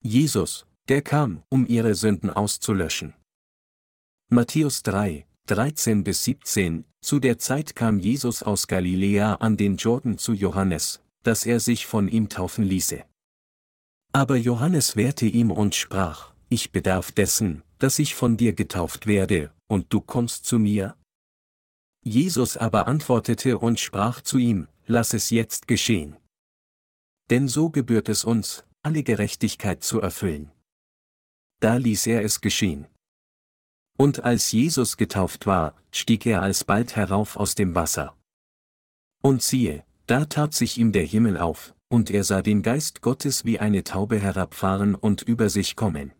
[0.00, 3.14] Jesus, der kam, um ihre Sünden auszulöschen.
[4.30, 10.18] Matthäus 3, 13 bis 17, zu der Zeit kam Jesus aus Galiläa an den Jordan
[10.18, 13.04] zu Johannes, dass er sich von ihm taufen ließe.
[14.12, 19.52] Aber Johannes wehrte ihm und sprach, ich bedarf dessen, dass ich von dir getauft werde,
[19.66, 20.96] und du kommst zu mir?
[22.04, 26.16] Jesus aber antwortete und sprach zu ihm, lass es jetzt geschehen.
[27.30, 30.50] Denn so gebührt es uns, alle Gerechtigkeit zu erfüllen.
[31.60, 32.86] Da ließ er es geschehen.
[33.98, 38.16] Und als Jesus getauft war, stieg er alsbald herauf aus dem Wasser.
[39.22, 43.44] Und siehe, da tat sich ihm der Himmel auf, und er sah den Geist Gottes
[43.44, 46.12] wie eine Taube herabfahren und über sich kommen.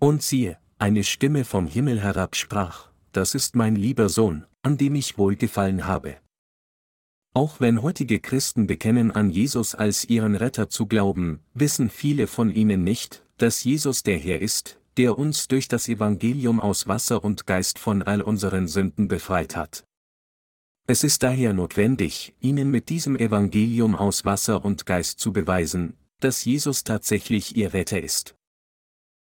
[0.00, 4.96] Und siehe, eine Stimme vom Himmel herab sprach, das ist mein lieber Sohn, an dem
[4.96, 6.16] ich wohlgefallen habe.
[7.36, 12.48] Auch wenn heutige Christen bekennen an Jesus als ihren Retter zu glauben, wissen viele von
[12.48, 17.44] ihnen nicht, dass Jesus der Herr ist, der uns durch das Evangelium aus Wasser und
[17.44, 19.84] Geist von all unseren Sünden befreit hat.
[20.86, 26.44] Es ist daher notwendig, ihnen mit diesem Evangelium aus Wasser und Geist zu beweisen, dass
[26.44, 28.36] Jesus tatsächlich ihr Retter ist.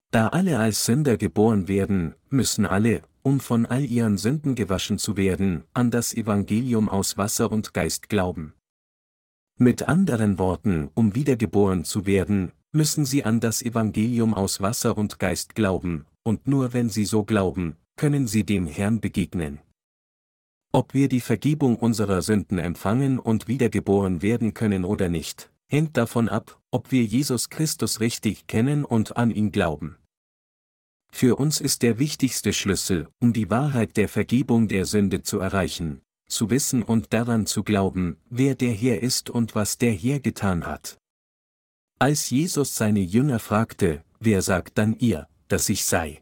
[0.10, 5.18] Da alle als Sünder geboren werden, müssen alle, um von all ihren Sünden gewaschen zu
[5.18, 8.54] werden, an das Evangelium aus Wasser und Geist glauben.
[9.58, 15.20] Mit anderen Worten, um wiedergeboren zu werden, müssen sie an das Evangelium aus Wasser und
[15.20, 19.60] Geist glauben, und nur wenn sie so glauben, können sie dem Herrn begegnen.
[20.72, 26.30] Ob wir die Vergebung unserer Sünden empfangen und wiedergeboren werden können oder nicht, hängt davon
[26.30, 29.98] ab, ob wir Jesus Christus richtig kennen und an ihn glauben.
[31.12, 36.02] Für uns ist der wichtigste Schlüssel, um die Wahrheit der Vergebung der Sünde zu erreichen,
[36.28, 40.66] zu wissen und daran zu glauben, wer der Herr ist und was der Herr getan
[40.66, 40.98] hat.
[42.00, 46.22] Als Jesus seine Jünger fragte, wer sagt dann ihr, dass ich sei?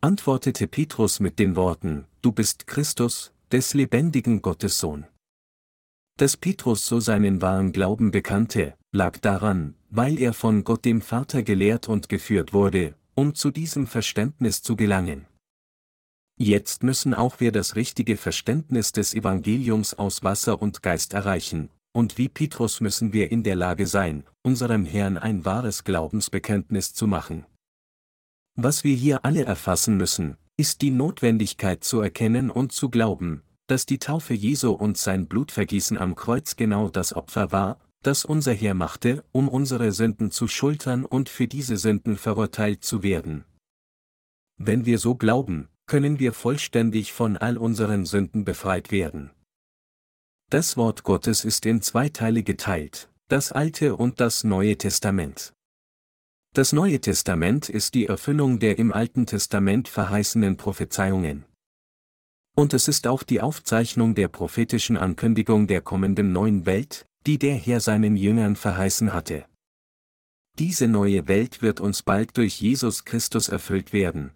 [0.00, 5.06] Antwortete Petrus mit den Worten, Du bist Christus, des lebendigen Gottes Sohn.
[6.18, 11.42] Dass Petrus so seinen wahren Glauben bekannte, lag daran, weil er von Gott dem Vater
[11.42, 15.26] gelehrt und geführt wurde, um zu diesem Verständnis zu gelangen.
[16.38, 22.16] Jetzt müssen auch wir das richtige Verständnis des Evangeliums aus Wasser und Geist erreichen, und
[22.16, 27.44] wie Petrus müssen wir in der Lage sein, unserem Herrn ein wahres Glaubensbekenntnis zu machen.
[28.54, 33.84] Was wir hier alle erfassen müssen, ist die Notwendigkeit zu erkennen und zu glauben, dass
[33.84, 38.74] die Taufe Jesu und sein Blutvergießen am Kreuz genau das Opfer war, das unser Herr
[38.74, 43.44] machte, um unsere Sünden zu schultern und für diese Sünden verurteilt zu werden.
[44.56, 49.30] Wenn wir so glauben, können wir vollständig von all unseren Sünden befreit werden.
[50.50, 55.52] Das Wort Gottes ist in zwei Teile geteilt, das Alte und das Neue Testament.
[56.54, 61.44] Das Neue Testament ist die Erfüllung der im Alten Testament verheißenen Prophezeiungen.
[62.56, 67.54] Und es ist auch die Aufzeichnung der prophetischen Ankündigung der kommenden neuen Welt, die der
[67.54, 69.44] Herr seinen Jüngern verheißen hatte.
[70.58, 74.32] Diese neue Welt wird uns bald durch Jesus Christus erfüllt werden.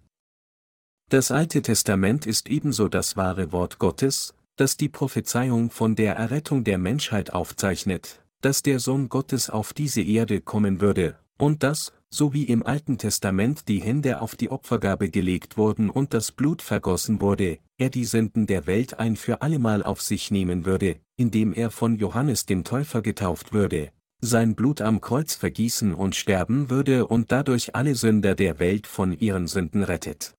[1.08, 6.64] Das Alte Testament ist ebenso das wahre Wort Gottes, das die Prophezeiung von der Errettung
[6.64, 12.34] der Menschheit aufzeichnet, dass der Sohn Gottes auf diese Erde kommen würde, und dass, so
[12.34, 17.22] wie im Alten Testament die Hände auf die Opfergabe gelegt wurden und das Blut vergossen
[17.22, 21.70] wurde, er die Sünden der Welt ein für allemal auf sich nehmen würde, indem er
[21.70, 27.32] von Johannes dem Täufer getauft würde, sein Blut am Kreuz vergießen und sterben würde und
[27.32, 30.34] dadurch alle Sünder der Welt von ihren Sünden rettet.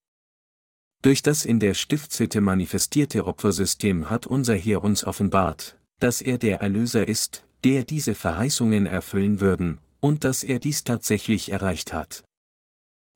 [1.02, 6.62] Durch das in der Stiftshütte manifestierte Opfersystem hat unser Herr uns offenbart, dass er der
[6.62, 12.26] Erlöser ist, der diese Verheißungen erfüllen würden, und dass er dies tatsächlich erreicht hat.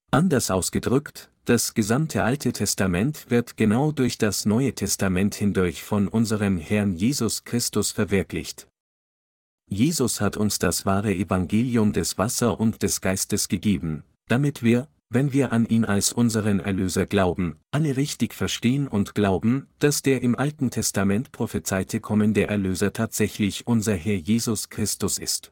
[0.10, 6.58] Anders ausgedrückt, das gesamte Alte Testament wird genau durch das Neue Testament hindurch von unserem
[6.58, 8.70] Herrn Jesus Christus verwirklicht.
[9.70, 15.34] Jesus hat uns das wahre Evangelium des Wasser und des Geistes gegeben, damit wir, wenn
[15.34, 20.38] wir an ihn als unseren Erlöser glauben, alle richtig verstehen und glauben, dass der im
[20.38, 25.52] Alten Testament prophezeite kommende Erlöser tatsächlich unser Herr Jesus Christus ist.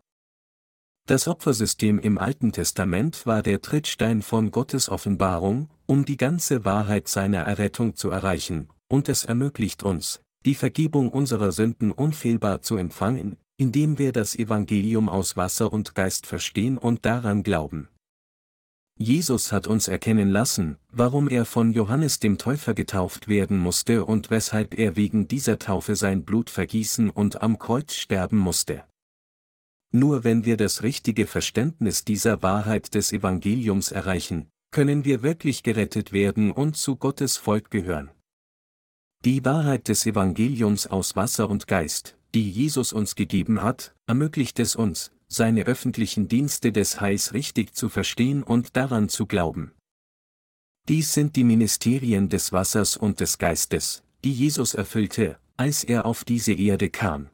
[1.08, 7.08] Das Opfersystem im Alten Testament war der Trittstein von Gottes Offenbarung, um die ganze Wahrheit
[7.08, 13.38] seiner Errettung zu erreichen, und es ermöglicht uns, die Vergebung unserer Sünden unfehlbar zu empfangen,
[13.56, 17.88] indem wir das Evangelium aus Wasser und Geist verstehen und daran glauben.
[18.98, 24.32] Jesus hat uns erkennen lassen, warum er von Johannes dem Täufer getauft werden musste und
[24.32, 28.86] weshalb er wegen dieser Taufe sein Blut vergießen und am Kreuz sterben musste.
[29.96, 36.12] Nur wenn wir das richtige Verständnis dieser Wahrheit des Evangeliums erreichen, können wir wirklich gerettet
[36.12, 38.12] werden und zu Gottes Volk gehören.
[39.24, 44.76] Die Wahrheit des Evangeliums aus Wasser und Geist, die Jesus uns gegeben hat, ermöglicht es
[44.76, 49.72] uns, seine öffentlichen Dienste des Heils richtig zu verstehen und daran zu glauben.
[50.90, 56.26] Dies sind die Ministerien des Wassers und des Geistes, die Jesus erfüllte, als er auf
[56.26, 57.30] diese Erde kam.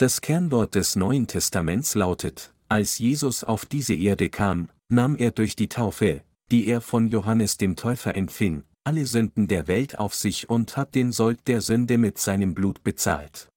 [0.00, 5.56] Das Kernwort des Neuen Testaments lautet, als Jesus auf diese Erde kam, nahm er durch
[5.56, 6.22] die Taufe,
[6.52, 10.94] die er von Johannes dem Täufer empfing, alle Sünden der Welt auf sich und hat
[10.94, 13.48] den Sold der Sünde mit seinem Blut bezahlt.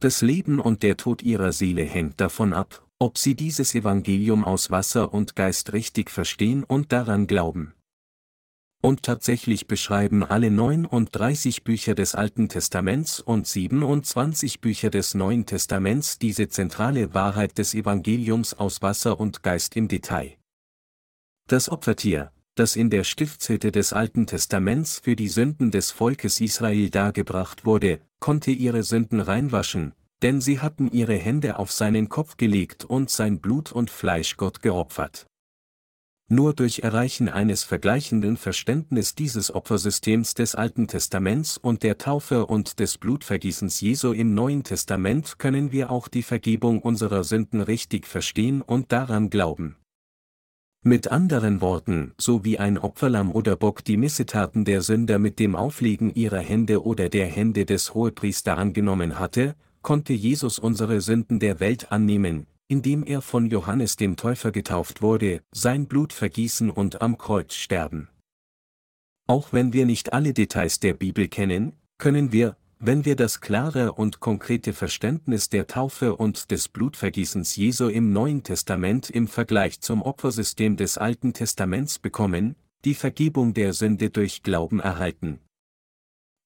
[0.00, 4.70] Das Leben und der Tod ihrer Seele hängt davon ab, ob sie dieses Evangelium aus
[4.70, 7.72] Wasser und Geist richtig verstehen und daran glauben.
[8.80, 16.18] Und tatsächlich beschreiben alle 39 Bücher des Alten Testaments und 27 Bücher des Neuen Testaments
[16.20, 20.36] diese zentrale Wahrheit des Evangeliums aus Wasser und Geist im Detail.
[21.48, 26.90] Das Opfertier, das in der Stiftshütte des Alten Testaments für die Sünden des Volkes Israel
[26.90, 29.92] dargebracht wurde, konnte ihre Sünden reinwaschen,
[30.22, 34.62] denn sie hatten ihre Hände auf seinen Kopf gelegt und sein Blut und Fleisch Gott
[34.62, 35.26] geopfert.
[36.30, 42.80] Nur durch Erreichen eines vergleichenden Verständnis dieses Opfersystems des Alten Testaments und der Taufe und
[42.80, 48.60] des Blutvergießens Jesu im Neuen Testament können wir auch die Vergebung unserer Sünden richtig verstehen
[48.60, 49.76] und daran glauben.
[50.84, 55.56] Mit anderen Worten, so wie ein Opferlamm oder Bock die Missetaten der Sünder mit dem
[55.56, 61.58] Auflegen ihrer Hände oder der Hände des Hohepriester angenommen hatte, konnte Jesus unsere Sünden der
[61.58, 67.18] Welt annehmen, indem er von Johannes dem Täufer getauft wurde, sein Blut vergießen und am
[67.18, 68.08] Kreuz sterben.
[69.26, 73.92] Auch wenn wir nicht alle Details der Bibel kennen, können wir, wenn wir das klare
[73.92, 80.00] und konkrete Verständnis der Taufe und des Blutvergießens Jesu im Neuen Testament im Vergleich zum
[80.02, 82.54] Opfersystem des Alten Testaments bekommen,
[82.84, 85.40] die Vergebung der Sünde durch Glauben erhalten.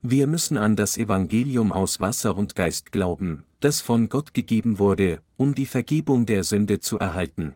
[0.05, 5.23] Wir müssen an das Evangelium aus Wasser und Geist glauben, das von Gott gegeben wurde,
[5.37, 7.55] um die Vergebung der Sünde zu erhalten.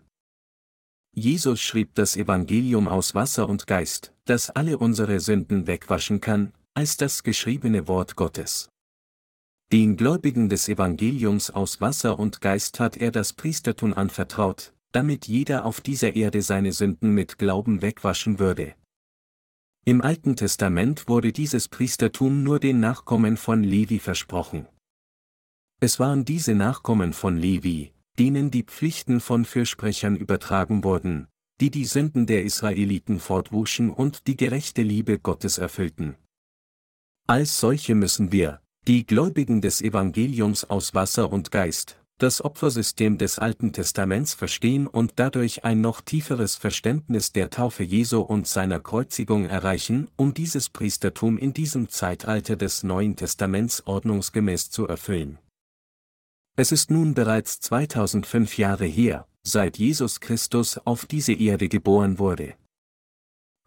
[1.12, 6.96] Jesus schrieb das Evangelium aus Wasser und Geist, das alle unsere Sünden wegwaschen kann, als
[6.96, 8.68] das geschriebene Wort Gottes.
[9.72, 15.64] Den Gläubigen des Evangeliums aus Wasser und Geist hat er das Priestertum anvertraut, damit jeder
[15.64, 18.76] auf dieser Erde seine Sünden mit Glauben wegwaschen würde.
[19.88, 24.66] Im Alten Testament wurde dieses Priestertum nur den Nachkommen von Levi versprochen.
[25.78, 31.28] Es waren diese Nachkommen von Levi, denen die Pflichten von Fürsprechern übertragen wurden,
[31.60, 36.16] die die Sünden der Israeliten fortwuschen und die gerechte Liebe Gottes erfüllten.
[37.28, 43.38] Als solche müssen wir, die Gläubigen des Evangeliums aus Wasser und Geist, das Opfersystem des
[43.38, 49.46] Alten Testaments verstehen und dadurch ein noch tieferes Verständnis der Taufe Jesu und seiner Kreuzigung
[49.46, 55.38] erreichen, um dieses Priestertum in diesem Zeitalter des Neuen Testaments ordnungsgemäß zu erfüllen.
[56.56, 62.54] Es ist nun bereits 2005 Jahre her, seit Jesus Christus auf diese Erde geboren wurde.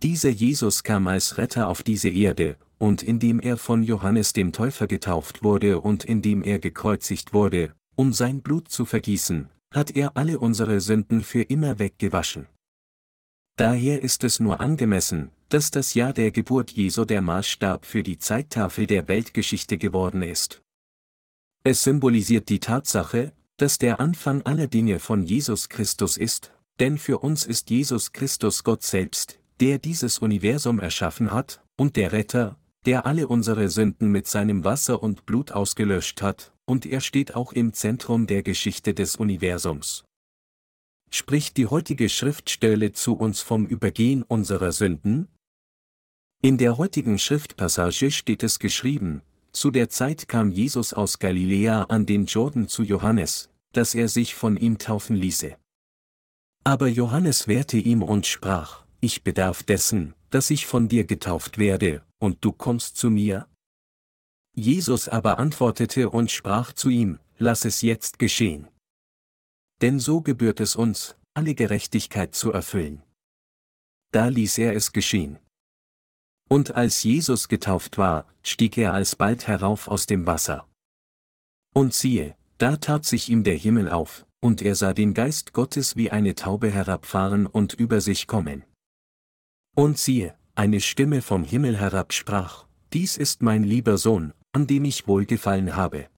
[0.01, 4.87] Dieser Jesus kam als Retter auf diese Erde, und indem er von Johannes dem Täufer
[4.87, 10.39] getauft wurde und indem er gekreuzigt wurde, um sein Blut zu vergießen, hat er alle
[10.39, 12.47] unsere Sünden für immer weggewaschen.
[13.57, 18.17] Daher ist es nur angemessen, dass das Jahr der Geburt Jesu der Maßstab für die
[18.17, 20.61] Zeittafel der Weltgeschichte geworden ist.
[21.65, 27.19] Es symbolisiert die Tatsache, dass der Anfang aller Dinge von Jesus Christus ist, denn für
[27.19, 33.05] uns ist Jesus Christus Gott selbst, der dieses Universum erschaffen hat, und der Retter, der
[33.05, 37.73] alle unsere Sünden mit seinem Wasser und Blut ausgelöscht hat, und er steht auch im
[37.73, 40.05] Zentrum der Geschichte des Universums.
[41.11, 45.27] Spricht die heutige Schriftstelle zu uns vom Übergehen unserer Sünden?
[46.41, 52.05] In der heutigen Schriftpassage steht es geschrieben, zu der Zeit kam Jesus aus Galiläa an
[52.05, 55.57] den Jordan zu Johannes, dass er sich von ihm taufen ließe.
[56.63, 62.03] Aber Johannes wehrte ihm und sprach, ich bedarf dessen, dass ich von dir getauft werde,
[62.19, 63.47] und du kommst zu mir?
[64.53, 68.67] Jesus aber antwortete und sprach zu ihm, Lass es jetzt geschehen.
[69.81, 73.01] Denn so gebührt es uns, alle Gerechtigkeit zu erfüllen.
[74.11, 75.39] Da ließ er es geschehen.
[76.49, 80.67] Und als Jesus getauft war, stieg er alsbald herauf aus dem Wasser.
[81.73, 85.95] Und siehe, da tat sich ihm der Himmel auf, und er sah den Geist Gottes
[85.95, 88.65] wie eine Taube herabfahren und über sich kommen.
[89.79, 94.83] Und siehe, eine Stimme vom Himmel herab sprach, Dies ist mein lieber Sohn, an dem
[94.83, 96.09] ich wohlgefallen habe.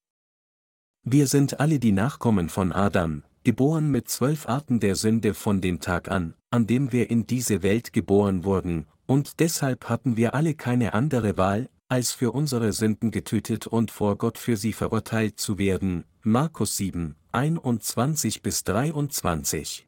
[1.04, 5.80] Wir sind alle die Nachkommen von Adam, geboren mit zwölf Arten der Sünde von dem
[5.80, 10.56] Tag an, an dem wir in diese Welt geboren wurden, und deshalb hatten wir alle
[10.56, 15.60] keine andere Wahl, als für unsere Sünden getötet und vor Gott für sie verurteilt zu
[15.60, 16.06] werden.
[16.24, 19.86] Markus 7, 21 bis 23.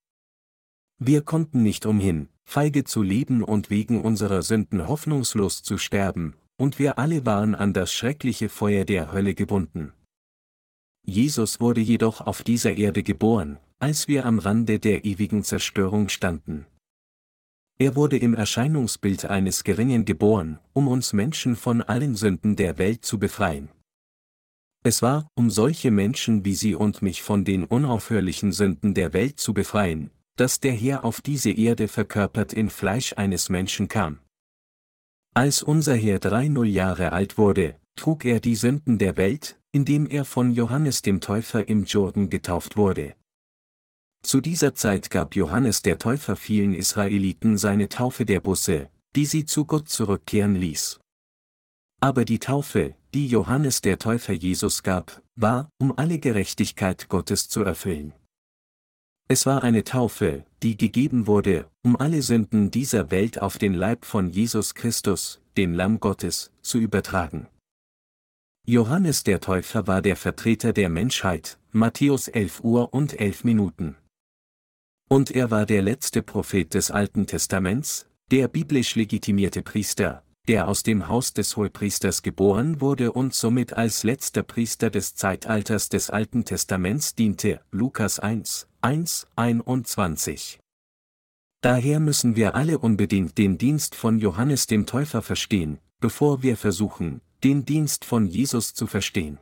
[1.00, 6.80] Wir konnten nicht umhin, feige zu leben und wegen unserer Sünden hoffnungslos zu sterben, und
[6.80, 9.94] wir alle waren an das schreckliche Feuer der Hölle gebunden.
[11.06, 16.66] Jesus wurde jedoch auf dieser Erde geboren, als wir am Rande der ewigen Zerstörung standen.
[17.80, 23.04] Er wurde im Erscheinungsbild eines Geringen geboren, um uns Menschen von allen Sünden der Welt
[23.04, 23.70] zu befreien.
[24.84, 29.40] Es war, um solche Menschen wie Sie und mich von den unaufhörlichen Sünden der Welt
[29.40, 34.20] zu befreien, dass der Herr auf diese Erde verkörpert in Fleisch eines Menschen kam.
[35.34, 40.06] Als unser Herr drei Null Jahre alt wurde, trug er die Sünden der Welt, indem
[40.06, 43.16] er von Johannes dem Täufer im Jordan getauft wurde.
[44.24, 49.46] Zu dieser Zeit gab Johannes der Täufer vielen Israeliten seine Taufe der Busse, die sie
[49.46, 51.00] zu Gott zurückkehren ließ.
[52.00, 57.64] Aber die Taufe, die Johannes der Täufer Jesus gab, war, um alle Gerechtigkeit Gottes zu
[57.64, 58.14] erfüllen.
[59.34, 64.06] Es war eine Taufe, die gegeben wurde, um alle Sünden dieser Welt auf den Leib
[64.06, 67.48] von Jesus Christus, dem Lamm Gottes, zu übertragen.
[68.68, 73.96] Johannes der Täufer war der Vertreter der Menschheit, Matthäus 11 Uhr und 11 Minuten.
[75.10, 80.84] Und er war der letzte Prophet des Alten Testaments, der biblisch legitimierte Priester, der aus
[80.84, 86.46] dem Haus des Hohepriesters geboren wurde und somit als letzter Priester des Zeitalters des Alten
[86.46, 90.60] Testaments diente, Lukas 1, 1, 21.
[91.62, 97.22] Daher müssen wir alle unbedingt den Dienst von Johannes dem Täufer verstehen, bevor wir versuchen,
[97.46, 99.40] den Dienst von Jesus zu verstehen.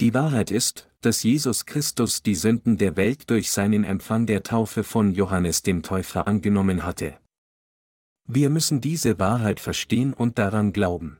[0.00, 4.84] Die Wahrheit ist, dass Jesus Christus die Sünden der Welt durch seinen Empfang der Taufe
[4.84, 7.18] von Johannes dem Täufer angenommen hatte.
[8.28, 11.18] Wir müssen diese Wahrheit verstehen und daran glauben.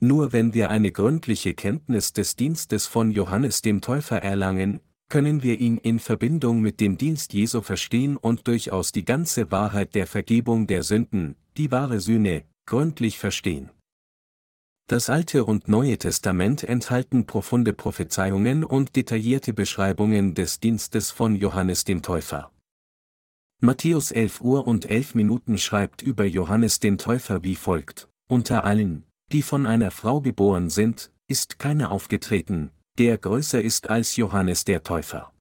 [0.00, 5.60] Nur wenn wir eine gründliche Kenntnis des Dienstes von Johannes dem Täufer erlangen, können wir
[5.60, 10.66] ihn in Verbindung mit dem Dienst Jesu verstehen und durchaus die ganze Wahrheit der Vergebung
[10.66, 13.70] der Sünden, die wahre Sühne, gründlich verstehen.
[14.86, 21.84] Das Alte und Neue Testament enthalten profunde Prophezeiungen und detaillierte Beschreibungen des Dienstes von Johannes
[21.84, 22.50] dem Täufer.
[23.60, 29.04] Matthäus 11 Uhr und 11 Minuten schreibt über Johannes den Täufer wie folgt, Unter allen,
[29.32, 34.82] die von einer Frau geboren sind, ist keiner aufgetreten, der größer ist als Johannes der
[34.82, 35.32] Täufer.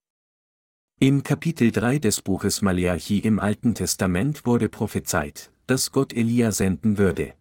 [1.00, 6.98] Im Kapitel 3 des Buches Maleachi im Alten Testament wurde prophezeit, dass Gott Elia senden
[6.98, 7.36] würde.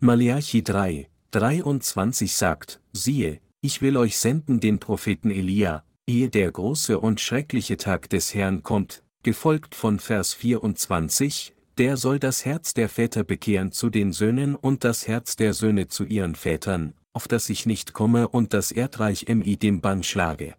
[0.00, 6.98] Malachi 3, 23 sagt, siehe, ich will euch senden den Propheten Elia, ehe der große
[6.98, 12.88] und schreckliche Tag des Herrn kommt, gefolgt von Vers 24, der soll das Herz der
[12.88, 17.48] Väter bekehren zu den Söhnen und das Herz der Söhne zu ihren Vätern, auf das
[17.50, 20.54] ich nicht komme und das Erdreich im I dem Bann schlage.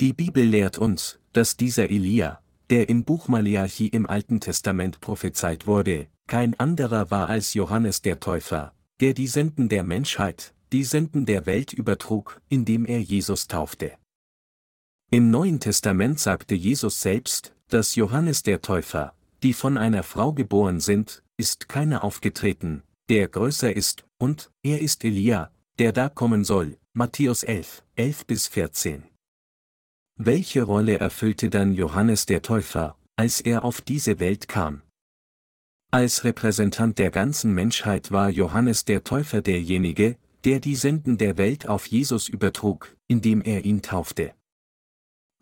[0.00, 5.66] Die Bibel lehrt uns, dass dieser Elia, der im Buch Malachi im Alten Testament prophezeit
[5.66, 11.26] wurde, kein anderer war als Johannes der Täufer, der die Sünden der Menschheit, die Sünden
[11.26, 13.92] der Welt übertrug, indem er Jesus taufte.
[15.10, 20.80] Im Neuen Testament sagte Jesus selbst, dass Johannes der Täufer, die von einer Frau geboren
[20.80, 26.78] sind, ist keiner aufgetreten, der größer ist, und er ist Elia, der da kommen soll,
[26.94, 29.02] Matthäus 11, 11 bis 14.
[30.16, 34.80] Welche Rolle erfüllte dann Johannes der Täufer, als er auf diese Welt kam?
[35.90, 41.68] Als Repräsentant der ganzen Menschheit war Johannes der Täufer derjenige, der die Sünden der Welt
[41.68, 44.32] auf Jesus übertrug, indem er ihn taufte.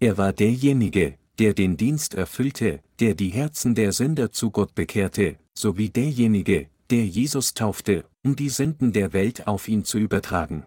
[0.01, 5.39] Er war derjenige, der den Dienst erfüllte, der die Herzen der Sünder zu Gott bekehrte,
[5.55, 10.67] sowie derjenige, der Jesus taufte, um die Sünden der Welt auf ihn zu übertragen.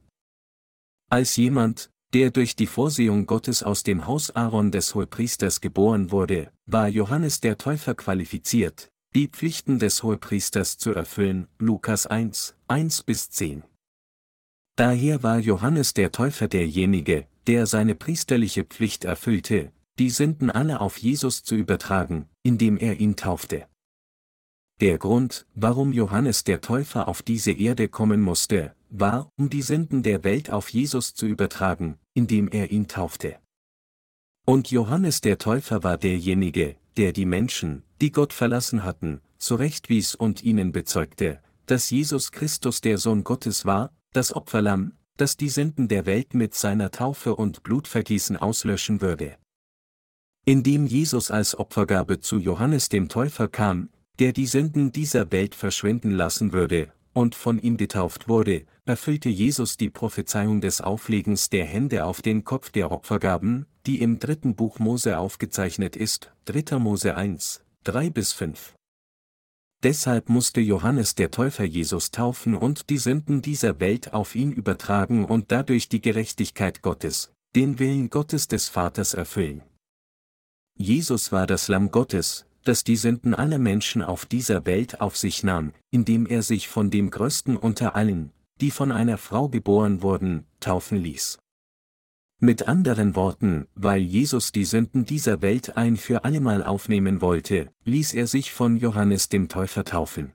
[1.10, 6.52] Als jemand, der durch die Vorsehung Gottes aus dem Haus Aaron des Hohepriesters geboren wurde,
[6.66, 13.30] war Johannes der Täufer qualifiziert, die Pflichten des Hohepriesters zu erfüllen, Lukas 1, 1 bis
[13.30, 13.64] 10.
[14.76, 20.98] Daher war Johannes der Täufer derjenige, der seine priesterliche Pflicht erfüllte, die Sünden alle auf
[20.98, 23.68] Jesus zu übertragen, indem er ihn taufte.
[24.82, 30.04] Der Grund, warum Johannes der Täufer auf diese Erde kommen musste, war, um die Sünden
[30.04, 33.38] der Welt auf Jesus zu übertragen, indem er ihn taufte.
[34.46, 40.44] Und Johannes der Täufer war derjenige, der die Menschen, die Gott verlassen hatten, zurechtwies und
[40.44, 46.06] ihnen bezeugte, dass Jesus Christus der Sohn Gottes war, das Opferlamm, das die Sünden der
[46.06, 49.38] Welt mit seiner Taufe und Blutvergießen auslöschen würde.
[50.46, 56.12] Indem Jesus als Opfergabe zu Johannes dem Täufer kam, der die Sünden dieser Welt verschwinden
[56.12, 62.06] lassen würde, und von ihm getauft wurde, erfüllte Jesus die Prophezeiung des Auflegens der Hände
[62.06, 66.78] auf den Kopf der Opfergaben, die im dritten Buch Mose aufgezeichnet ist, 3.
[66.78, 68.76] Mose 1, 3 bis 5.
[69.84, 75.26] Deshalb musste Johannes der Täufer Jesus taufen und die Sünden dieser Welt auf ihn übertragen
[75.26, 79.62] und dadurch die Gerechtigkeit Gottes, den Willen Gottes des Vaters erfüllen.
[80.78, 85.44] Jesus war das Lamm Gottes, das die Sünden aller Menschen auf dieser Welt auf sich
[85.44, 88.32] nahm, indem er sich von dem Größten unter allen,
[88.62, 91.40] die von einer Frau geboren wurden, taufen ließ.
[92.42, 98.14] Mit anderen Worten, weil Jesus die Sünden dieser Welt ein für allemal aufnehmen wollte, ließ
[98.14, 100.34] er sich von Johannes dem Täufer taufen.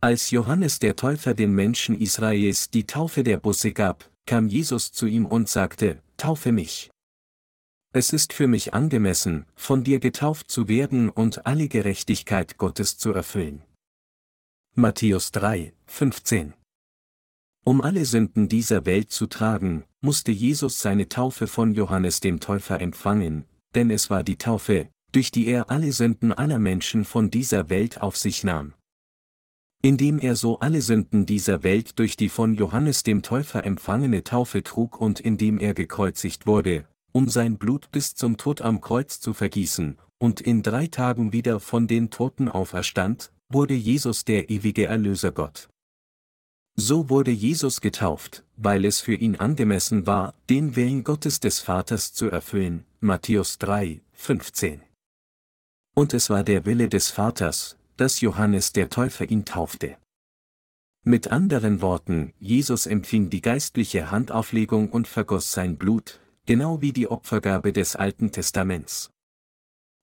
[0.00, 5.06] Als Johannes der Täufer den Menschen Israels die Taufe der Busse gab, kam Jesus zu
[5.06, 6.90] ihm und sagte, Taufe mich.
[7.92, 13.12] Es ist für mich angemessen, von dir getauft zu werden und alle Gerechtigkeit Gottes zu
[13.14, 13.62] erfüllen.
[14.74, 16.52] Matthäus 3, 15
[17.64, 22.78] Um alle Sünden dieser Welt zu tragen, musste Jesus seine Taufe von Johannes dem Täufer
[22.78, 27.70] empfangen, denn es war die Taufe, durch die er alle Sünden aller Menschen von dieser
[27.70, 28.74] Welt auf sich nahm.
[29.80, 34.62] Indem er so alle Sünden dieser Welt durch die von Johannes dem Täufer empfangene Taufe
[34.62, 39.34] trug und indem er gekreuzigt wurde, um sein Blut bis zum Tod am Kreuz zu
[39.34, 45.32] vergießen, und in drei Tagen wieder von den Toten auferstand, wurde Jesus der ewige Erlöser
[45.32, 45.68] Gott.
[46.76, 52.12] So wurde Jesus getauft, weil es für ihn angemessen war, den Willen Gottes des Vaters
[52.12, 54.82] zu erfüllen, Matthäus 3, 15.
[55.96, 59.96] Und es war der Wille des Vaters, dass Johannes der Täufer ihn taufte.
[61.02, 67.10] Mit anderen Worten, Jesus empfing die geistliche Handauflegung und vergoss sein Blut, genau wie die
[67.10, 69.10] Opfergabe des Alten Testaments.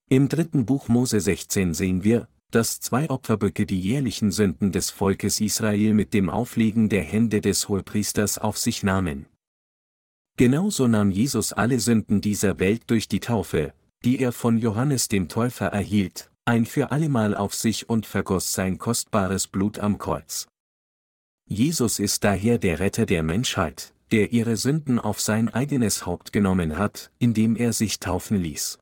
[0.09, 5.41] Im dritten Buch Mose 16 sehen wir, dass zwei Opferböcke die jährlichen Sünden des Volkes
[5.41, 9.25] Israel mit dem Auflegen der Hände des Hohepriesters auf sich nahmen.
[10.37, 15.27] Genauso nahm Jesus alle Sünden dieser Welt durch die Taufe, die er von Johannes dem
[15.29, 20.47] Täufer erhielt, ein für allemal auf sich und vergoss sein kostbares Blut am Kreuz.
[21.47, 26.77] Jesus ist daher der Retter der Menschheit, der ihre Sünden auf sein eigenes Haupt genommen
[26.77, 28.79] hat, indem er sich taufen ließ.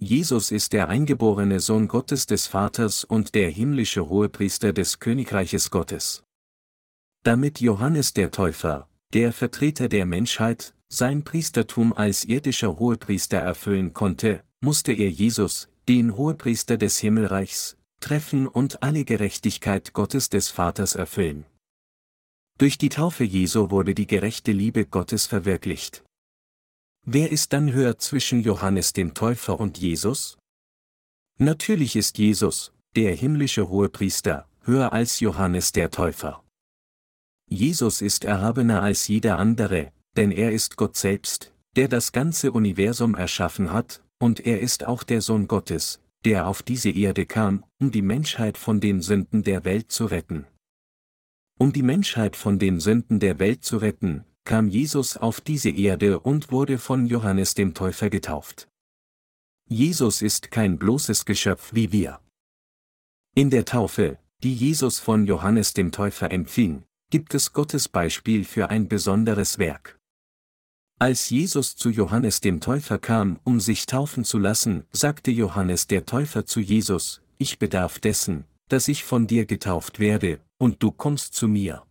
[0.00, 6.22] Jesus ist der eingeborene Sohn Gottes des Vaters und der himmlische Hohepriester des Königreiches Gottes.
[7.24, 14.44] Damit Johannes der Täufer, der Vertreter der Menschheit, sein Priestertum als irdischer Hohepriester erfüllen konnte,
[14.60, 21.44] musste er Jesus, den Hohepriester des Himmelreichs, treffen und alle Gerechtigkeit Gottes des Vaters erfüllen.
[22.58, 26.02] Durch die Taufe Jesu wurde die gerechte Liebe Gottes verwirklicht.
[27.06, 30.38] Wer ist dann höher zwischen Johannes dem Täufer und Jesus?
[31.38, 36.42] Natürlich ist Jesus, der himmlische Hohepriester, höher als Johannes der Täufer.
[37.48, 43.14] Jesus ist erhabener als jeder andere, denn er ist Gott selbst, der das ganze Universum
[43.14, 47.92] erschaffen hat, und er ist auch der Sohn Gottes, der auf diese Erde kam, um
[47.92, 50.44] die Menschheit von den Sünden der Welt zu retten.
[51.58, 56.20] Um die Menschheit von den Sünden der Welt zu retten, kam Jesus auf diese Erde
[56.20, 58.68] und wurde von Johannes dem Täufer getauft.
[59.68, 62.20] Jesus ist kein bloßes Geschöpf wie wir.
[63.34, 68.70] In der Taufe, die Jesus von Johannes dem Täufer empfing, gibt es Gottes Beispiel für
[68.70, 69.98] ein besonderes Werk.
[71.00, 76.06] Als Jesus zu Johannes dem Täufer kam, um sich taufen zu lassen, sagte Johannes der
[76.06, 81.34] Täufer zu Jesus, ich bedarf dessen, dass ich von dir getauft werde, und du kommst
[81.34, 81.84] zu mir.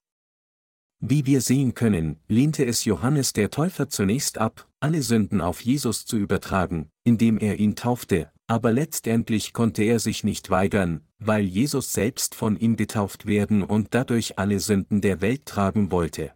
[1.00, 6.06] Wie wir sehen können, lehnte es Johannes der Täufer zunächst ab, alle Sünden auf Jesus
[6.06, 11.94] zu übertragen, indem er ihn taufte, aber letztendlich konnte er sich nicht weigern, weil Jesus
[11.94, 16.34] selbst von ihm getauft werden und dadurch alle Sünden der Welt tragen wollte.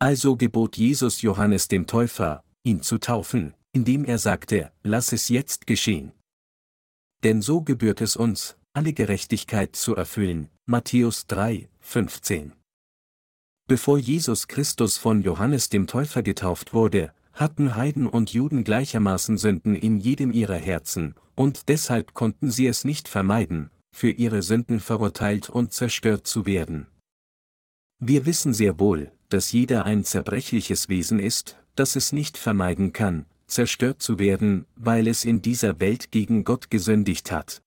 [0.00, 5.66] Also gebot Jesus Johannes dem Täufer, ihn zu taufen, indem er sagte, lass es jetzt
[5.66, 6.12] geschehen.
[7.22, 10.50] Denn so gebührt es uns, alle Gerechtigkeit zu erfüllen.
[10.66, 12.52] Matthäus 3, 15.
[13.68, 19.74] Bevor Jesus Christus von Johannes dem Täufer getauft wurde, hatten Heiden und Juden gleichermaßen Sünden
[19.74, 25.50] in jedem ihrer Herzen, und deshalb konnten sie es nicht vermeiden, für ihre Sünden verurteilt
[25.50, 26.86] und zerstört zu werden.
[27.98, 33.26] Wir wissen sehr wohl, dass jeder ein zerbrechliches Wesen ist, das es nicht vermeiden kann,
[33.46, 37.60] zerstört zu werden, weil es in dieser Welt gegen Gott gesündigt hat.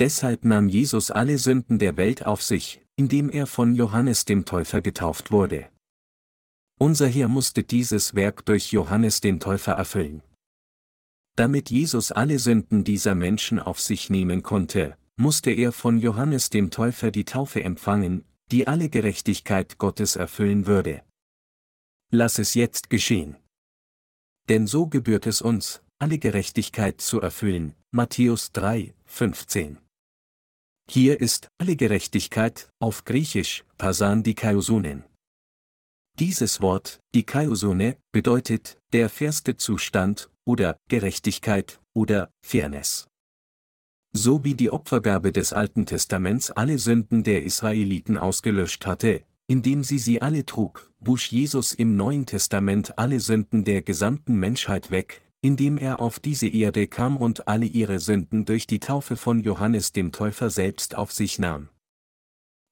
[0.00, 4.80] Deshalb nahm Jesus alle Sünden der Welt auf sich, indem er von Johannes dem Täufer
[4.80, 5.68] getauft wurde.
[6.78, 10.22] Unser Herr musste dieses Werk durch Johannes den Täufer erfüllen.
[11.36, 16.70] Damit Jesus alle Sünden dieser Menschen auf sich nehmen konnte, musste er von Johannes dem
[16.70, 21.02] Täufer die Taufe empfangen, die alle Gerechtigkeit Gottes erfüllen würde.
[22.10, 23.36] Lass es jetzt geschehen.
[24.48, 27.74] Denn so gebührt es uns, alle Gerechtigkeit zu erfüllen.
[27.90, 29.76] Matthäus 3, 15.
[30.92, 35.04] Hier ist alle Gerechtigkeit auf Griechisch Pasan Dikaiosunen.
[36.18, 43.06] Dieses Wort, Dikaiosune, bedeutet der fairste Zustand oder Gerechtigkeit oder Fairness.
[44.12, 50.00] So wie die Opfergabe des Alten Testaments alle Sünden der Israeliten ausgelöscht hatte, indem sie
[50.00, 55.78] sie alle trug, wusch Jesus im Neuen Testament alle Sünden der gesamten Menschheit weg, indem
[55.78, 60.12] er auf diese Erde kam und alle ihre Sünden durch die Taufe von Johannes dem
[60.12, 61.68] Täufer selbst auf sich nahm.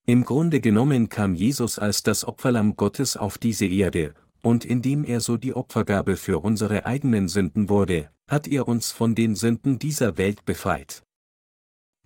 [0.07, 5.21] Im Grunde genommen kam Jesus als das Opferlamm Gottes auf diese Erde, und indem er
[5.21, 10.17] so die Opfergabe für unsere eigenen Sünden wurde, hat er uns von den Sünden dieser
[10.17, 11.03] Welt befreit.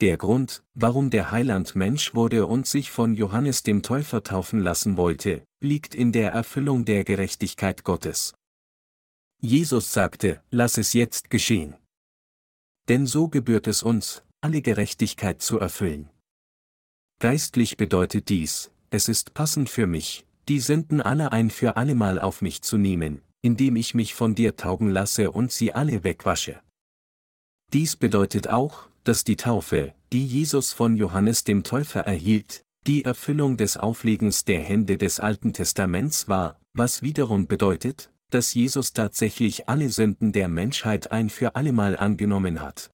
[0.00, 4.96] Der Grund, warum der Heiland Mensch wurde und sich von Johannes dem Täufer taufen lassen
[4.96, 8.34] wollte, liegt in der Erfüllung der Gerechtigkeit Gottes.
[9.44, 11.74] Jesus sagte, lass es jetzt geschehen.
[12.88, 16.08] Denn so gebührt es uns, alle Gerechtigkeit zu erfüllen.
[17.18, 22.40] Geistlich bedeutet dies, es ist passend für mich, die Sünden aller ein für allemal auf
[22.40, 26.60] mich zu nehmen, indem ich mich von dir taugen lasse und sie alle wegwasche.
[27.72, 33.56] Dies bedeutet auch, dass die Taufe, die Jesus von Johannes dem Täufer erhielt, die Erfüllung
[33.56, 39.88] des Auflegens der Hände des Alten Testaments war, was wiederum bedeutet, dass Jesus tatsächlich alle
[39.88, 42.90] Sünden der Menschheit ein für allemal angenommen hat.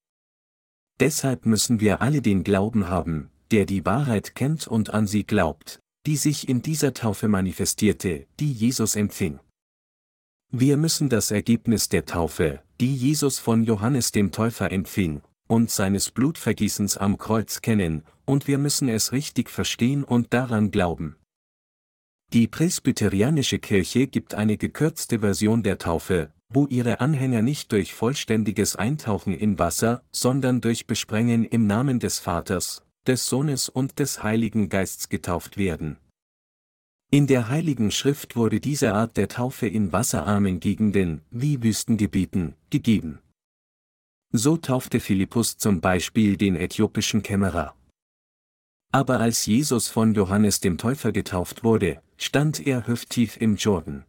[1.01, 5.81] Deshalb müssen wir alle den Glauben haben, der die Wahrheit kennt und an sie glaubt,
[6.07, 9.39] die sich in dieser Taufe manifestierte, die Jesus empfing.
[10.51, 16.11] Wir müssen das Ergebnis der Taufe, die Jesus von Johannes dem Täufer empfing, und seines
[16.11, 21.17] Blutvergießens am Kreuz kennen, und wir müssen es richtig verstehen und daran glauben.
[22.35, 28.77] Die presbyterianische Kirche gibt eine gekürzte Version der Taufe, wo ihre Anhänger nicht durch vollständiges
[28.77, 34.69] Eintauchen in Wasser, sondern durch Besprengen im Namen des Vaters, des Sohnes und des Heiligen
[34.69, 35.97] Geists getauft werden.
[37.11, 43.21] In der Heiligen Schrift wurde diese Art der Taufe in wasserarmen Gegenden, wie Wüstengebieten, gegeben.
[44.33, 47.75] So taufte Philippus zum Beispiel den äthiopischen Kämmerer.
[48.93, 54.05] Aber als Jesus von Johannes dem Täufer getauft wurde, stand er hüfttief im Jordan.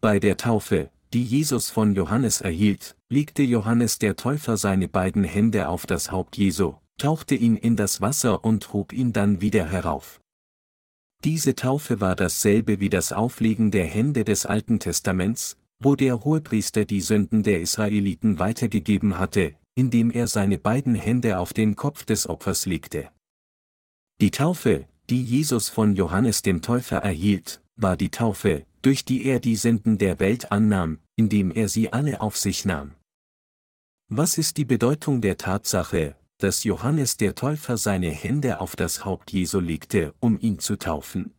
[0.00, 5.68] Bei der Taufe, die Jesus von Johannes erhielt, legte Johannes der Täufer seine beiden Hände
[5.68, 10.20] auf das Haupt Jesu, tauchte ihn in das Wasser und hob ihn dann wieder herauf.
[11.24, 16.84] Diese Taufe war dasselbe wie das Auflegen der Hände des Alten Testaments, wo der Hohepriester
[16.84, 22.28] die Sünden der Israeliten weitergegeben hatte, indem er seine beiden Hände auf den Kopf des
[22.28, 23.10] Opfers legte.
[24.20, 29.40] Die Taufe, die Jesus von Johannes dem Täufer erhielt, war die Taufe, durch die er
[29.40, 32.92] die Sünden der Welt annahm, indem er sie alle auf sich nahm.
[34.08, 39.32] Was ist die Bedeutung der Tatsache, dass Johannes der Täufer seine Hände auf das Haupt
[39.32, 41.32] Jesu legte, um ihn zu taufen?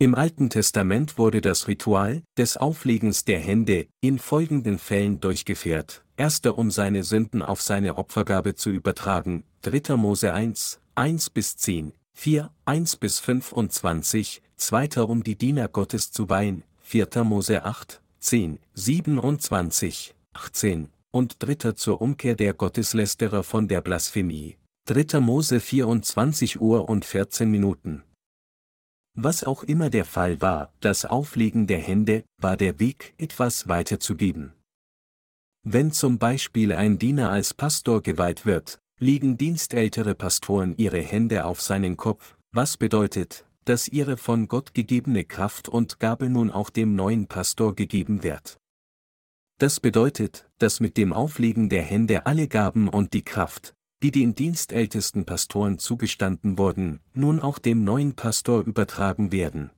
[0.00, 6.04] Im Alten Testament wurde das Ritual des Auflegens der Hände in folgenden Fällen durchgeführt.
[6.16, 9.96] Erster um seine Sünden auf seine Opfergabe zu übertragen, 3.
[9.96, 16.28] Mose 1, 1 bis 10, 4, 1 bis 25, zweiter um die Diener Gottes zu
[16.28, 17.22] weihen, 4.
[17.22, 24.56] Mose 8, 10, 27, 18, und dritter zur Umkehr der Gotteslästerer von der Blasphemie.
[24.86, 25.20] 3.
[25.20, 28.02] Mose 24 Uhr und 14 Minuten.
[29.14, 34.54] Was auch immer der Fall war, das Auflegen der Hände war der Weg, etwas weiterzugeben.
[35.62, 41.60] Wenn zum Beispiel ein Diener als Pastor geweiht wird, legen dienstältere Pastoren ihre Hände auf
[41.60, 46.96] seinen Kopf, was bedeutet, dass ihre von Gott gegebene Kraft und Gabe nun auch dem
[46.96, 48.58] neuen Pastor gegeben wird.
[49.58, 54.34] Das bedeutet, dass mit dem Auflegen der Hände alle Gaben und die Kraft, die den
[54.34, 59.70] dienstältesten Pastoren zugestanden wurden, nun auch dem neuen Pastor übertragen werden.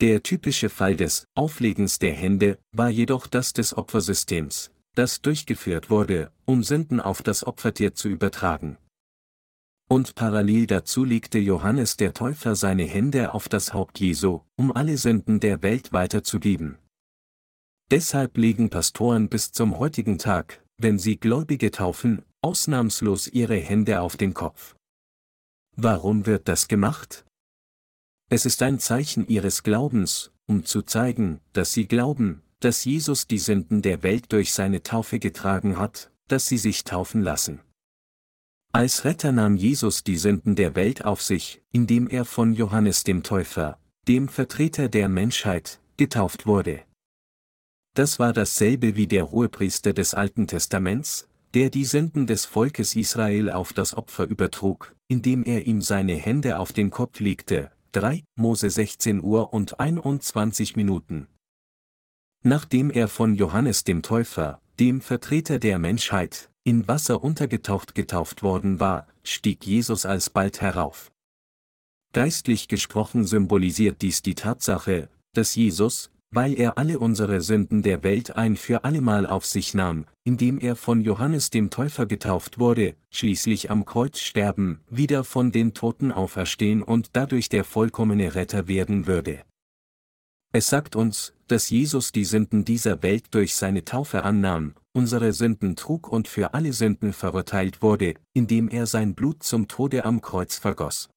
[0.00, 6.32] Der typische Fall des Auflegens der Hände war jedoch das des Opfersystems, das durchgeführt wurde,
[6.44, 8.78] um Sünden auf das Opfertier zu übertragen.
[9.88, 14.96] Und parallel dazu legte Johannes der Täufer seine Hände auf das Haupt Jesu, um alle
[14.96, 16.78] Sünden der Welt weiterzugeben.
[17.90, 24.16] Deshalb legen Pastoren bis zum heutigen Tag, wenn sie Gläubige taufen, ausnahmslos ihre Hände auf
[24.16, 24.74] den Kopf.
[25.76, 27.24] Warum wird das gemacht?
[28.28, 33.38] Es ist ein Zeichen ihres Glaubens, um zu zeigen, dass sie glauben, dass Jesus die
[33.38, 37.60] Sünden der Welt durch seine Taufe getragen hat, dass sie sich taufen lassen.
[38.72, 43.22] Als Retter nahm Jesus die Sünden der Welt auf sich, indem er von Johannes dem
[43.22, 46.82] Täufer, dem Vertreter der Menschheit, getauft wurde.
[47.94, 53.48] Das war dasselbe wie der Hohepriester des Alten Testaments, der die Sünden des Volkes Israel
[53.48, 57.70] auf das Opfer übertrug, indem er ihm seine Hände auf den Kopf legte.
[57.92, 61.28] 3 Mose 16 Uhr und 21 Minuten.
[62.48, 68.78] Nachdem er von Johannes dem Täufer, dem Vertreter der Menschheit, in Wasser untergetaucht getauft worden
[68.78, 71.10] war, stieg Jesus alsbald herauf.
[72.12, 78.36] Geistlich gesprochen symbolisiert dies die Tatsache, dass Jesus, weil er alle unsere Sünden der Welt
[78.36, 83.72] ein für allemal auf sich nahm, indem er von Johannes dem Täufer getauft wurde, schließlich
[83.72, 89.42] am Kreuz sterben, wieder von den Toten auferstehen und dadurch der vollkommene Retter werden würde.
[90.56, 95.76] Es sagt uns, dass Jesus die Sünden dieser Welt durch seine Taufe annahm, unsere Sünden
[95.76, 100.56] trug und für alle Sünden verurteilt wurde, indem er sein Blut zum Tode am Kreuz
[100.56, 101.10] vergoss.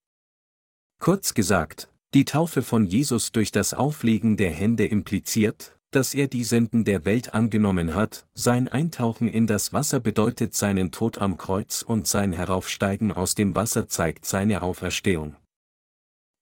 [1.00, 6.44] Kurz gesagt, die Taufe von Jesus durch das Auflegen der Hände impliziert, dass er die
[6.44, 11.80] Sünden der Welt angenommen hat, sein Eintauchen in das Wasser bedeutet seinen Tod am Kreuz
[11.80, 15.34] und sein Heraufsteigen aus dem Wasser zeigt seine Auferstehung.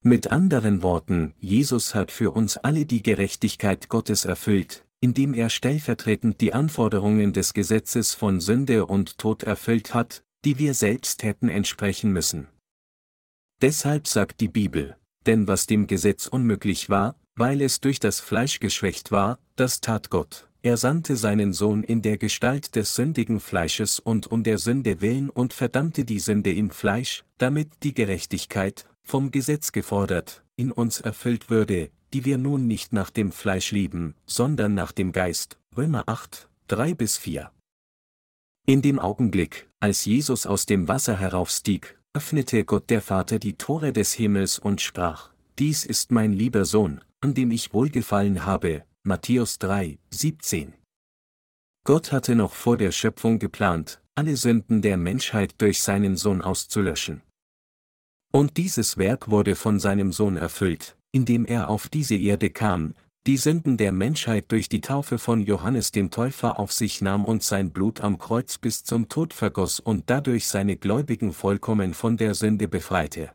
[0.02, 6.40] Mit anderen Worten, Jesus hat für uns alle die Gerechtigkeit Gottes erfüllt, indem er stellvertretend
[6.40, 12.12] die Anforderungen des Gesetzes von Sünde und Tod erfüllt hat, die wir selbst hätten entsprechen
[12.12, 12.46] müssen.
[13.60, 18.60] Deshalb sagt die Bibel, denn was dem Gesetz unmöglich war, weil es durch das Fleisch
[18.60, 20.48] geschwächt war, das tat Gott.
[20.62, 25.28] Er sandte seinen Sohn in der Gestalt des sündigen Fleisches und um der Sünde willen
[25.30, 31.50] und verdammte die Sünde im Fleisch, damit die Gerechtigkeit, vom Gesetz gefordert, in uns erfüllt
[31.50, 35.58] würde, die wir nun nicht nach dem Fleisch lieben, sondern nach dem Geist.
[35.76, 37.50] Römer 8, 3 bis 4.
[38.66, 43.92] In dem Augenblick, als Jesus aus dem Wasser heraufstieg, öffnete Gott der Vater die Tore
[43.92, 48.84] des Himmels und sprach, Dies ist mein lieber Sohn, an dem ich wohlgefallen habe.
[49.04, 50.74] Matthäus 3, 17.
[51.84, 57.22] Gott hatte noch vor der Schöpfung geplant, alle Sünden der Menschheit durch seinen Sohn auszulöschen.
[58.32, 62.94] Und dieses Werk wurde von seinem Sohn erfüllt, indem er auf diese Erde kam,
[63.26, 67.42] die Sünden der Menschheit durch die Taufe von Johannes dem Täufer auf sich nahm und
[67.42, 72.34] sein Blut am Kreuz bis zum Tod vergoss und dadurch seine Gläubigen vollkommen von der
[72.34, 73.32] Sünde befreite.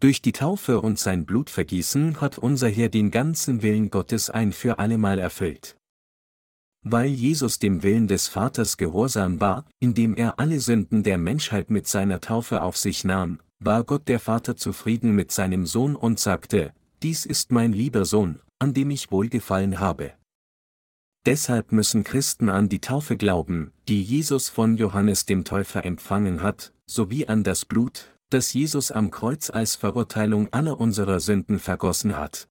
[0.00, 4.78] Durch die Taufe und sein Blutvergießen hat unser Herr den ganzen Willen Gottes ein für
[4.78, 5.76] allemal erfüllt.
[6.82, 11.88] Weil Jesus dem Willen des Vaters gehorsam war, indem er alle Sünden der Menschheit mit
[11.88, 16.72] seiner Taufe auf sich nahm, war Gott der Vater zufrieden mit seinem Sohn und sagte,
[17.02, 20.12] dies ist mein lieber Sohn, an dem ich wohlgefallen habe.
[21.26, 26.74] Deshalb müssen Christen an die Taufe glauben, die Jesus von Johannes dem Täufer empfangen hat,
[26.86, 32.48] sowie an das Blut, das Jesus am Kreuz als Verurteilung aller unserer Sünden vergossen hat.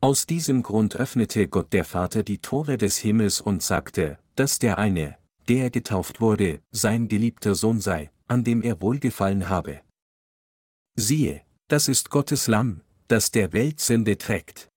[0.00, 4.78] Aus diesem Grund öffnete Gott der Vater die Tore des Himmels und sagte, dass der
[4.78, 5.16] eine,
[5.48, 9.80] der getauft wurde, sein geliebter Sohn sei, an dem er wohlgefallen habe.
[10.98, 14.70] Siehe, das ist Gottes Lamm, das der Welt Sünde trägt.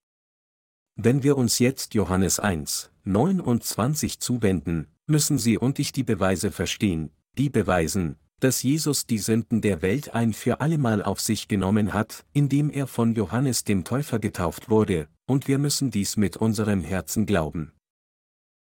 [0.97, 7.12] Wenn wir uns jetzt Johannes 1, 29 zuwenden, müssen Sie und ich die Beweise verstehen,
[7.38, 12.25] die beweisen, dass Jesus die Sünden der Welt ein für allemal auf sich genommen hat,
[12.34, 17.25] indem er von Johannes dem Täufer getauft wurde, und wir müssen dies mit unserem Herzen
[17.27, 17.71] glauben.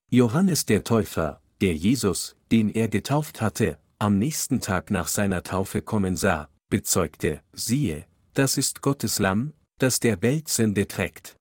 [0.08, 5.82] Johannes der Täufer, der Jesus, den er getauft hatte, am nächsten Tag nach seiner Taufe
[5.82, 11.36] kommen sah, bezeugte, siehe, das ist Gottes Lamm, das der Welt Sünde trägt.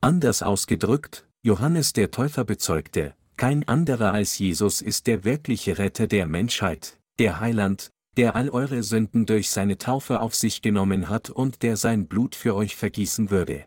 [0.00, 6.26] Anders ausgedrückt, Johannes der Täufer bezeugte, kein anderer als Jesus ist der wirkliche Retter der
[6.26, 11.62] Menschheit, der Heiland, der all eure Sünden durch seine Taufe auf sich genommen hat und
[11.62, 13.66] der sein Blut für euch vergießen würde.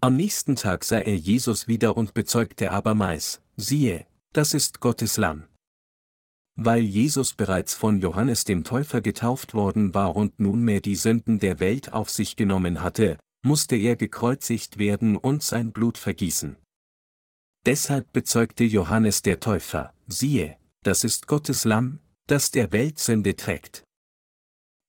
[0.00, 5.44] Am nächsten Tag sah er Jesus wieder und bezeugte abermals, siehe, das ist Gottes Lamm.
[6.56, 11.60] Weil Jesus bereits von Johannes dem Täufer getauft worden war und nunmehr die Sünden der
[11.60, 16.56] Welt auf sich genommen hatte, musste er gekreuzigt werden und sein Blut vergießen.
[17.64, 23.84] Deshalb bezeugte Johannes der Täufer, siehe, das ist Gottes Lamm, das der Weltsünde trägt.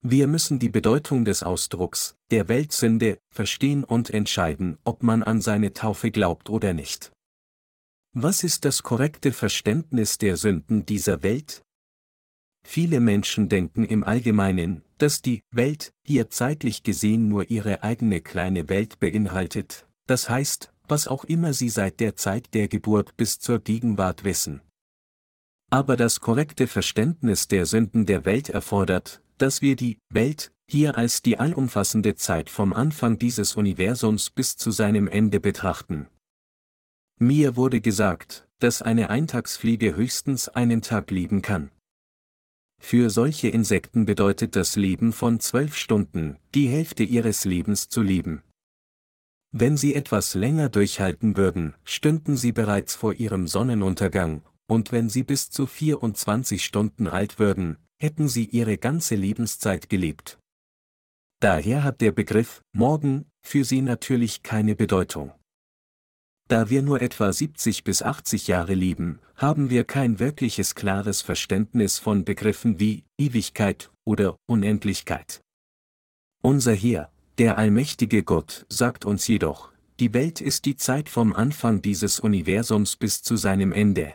[0.05, 5.71] Wir müssen die Bedeutung des Ausdrucks, der Weltsünde, verstehen und entscheiden, ob man an seine
[5.71, 7.12] Taufe glaubt oder nicht.
[8.15, 11.63] Was ist das korrekte Verständnis der Sünden dieser Welt?
[12.63, 18.69] Viele Menschen denken im Allgemeinen, dass die Welt hier zeitlich gesehen nur ihre eigene kleine
[18.69, 23.57] Welt beinhaltet, das heißt, was auch immer sie seit der Zeit der Geburt bis zur
[23.57, 24.61] Gegenwart wissen.
[25.71, 31.23] Aber das korrekte Verständnis der Sünden der Welt erfordert, dass wir die Welt hier als
[31.23, 36.07] die allumfassende Zeit vom Anfang dieses Universums bis zu seinem Ende betrachten.
[37.19, 41.69] Mir wurde gesagt, dass eine Eintagsfliege höchstens einen Tag leben kann.
[42.81, 48.43] Für solche Insekten bedeutet das Leben von zwölf Stunden, die Hälfte ihres Lebens zu leben.
[49.51, 55.23] Wenn sie etwas länger durchhalten würden, stünden sie bereits vor ihrem Sonnenuntergang, und wenn sie
[55.23, 60.39] bis zu 24 Stunden alt würden, hätten sie ihre ganze Lebenszeit gelebt.
[61.39, 65.31] Daher hat der Begriff morgen für sie natürlich keine Bedeutung.
[66.47, 71.99] Da wir nur etwa 70 bis 80 Jahre leben, haben wir kein wirkliches klares Verständnis
[71.99, 75.41] von Begriffen wie Ewigkeit oder Unendlichkeit.
[76.41, 81.81] Unser Herr, der allmächtige Gott, sagt uns jedoch, die Welt ist die Zeit vom Anfang
[81.81, 84.13] dieses Universums bis zu seinem Ende.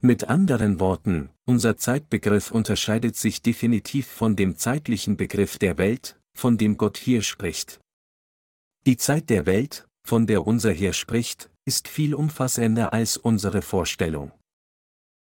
[0.00, 6.56] Mit anderen Worten, unser Zeitbegriff unterscheidet sich definitiv von dem zeitlichen Begriff der Welt, von
[6.56, 7.80] dem Gott hier spricht.
[8.86, 14.32] Die Zeit der Welt, von der unser Herr spricht, ist viel umfassender als unsere Vorstellung.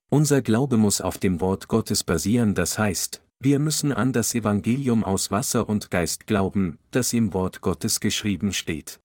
[0.09, 5.03] Unser Glaube muss auf dem Wort Gottes basieren, das heißt, wir müssen an das Evangelium
[5.03, 8.99] aus Wasser und Geist glauben, das im Wort Gottes geschrieben steht.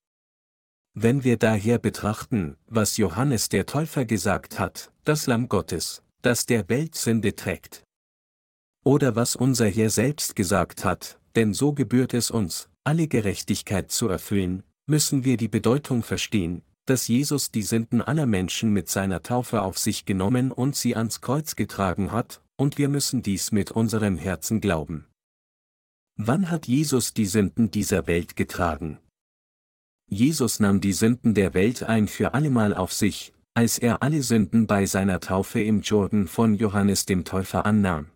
[0.94, 6.68] Wenn wir daher betrachten, was Johannes der Täufer gesagt hat, das Lamm Gottes, das der
[6.68, 7.84] Welt Sünde trägt.
[8.84, 14.08] Oder was unser Herr selbst gesagt hat, denn so gebührt es uns, alle Gerechtigkeit zu
[14.08, 19.62] erfüllen, müssen wir die Bedeutung verstehen, dass Jesus die Sünden aller Menschen mit seiner Taufe
[19.62, 24.16] auf sich genommen und sie ans Kreuz getragen hat, und wir müssen dies mit unserem
[24.16, 25.06] Herzen glauben.
[26.16, 28.98] Wann hat Jesus die Sünden dieser Welt getragen?
[30.10, 34.66] Jesus nahm die Sünden der Welt ein für allemal auf sich, als er alle Sünden
[34.66, 38.10] bei seiner Taufe im Jordan von Johannes dem Täufer annahm.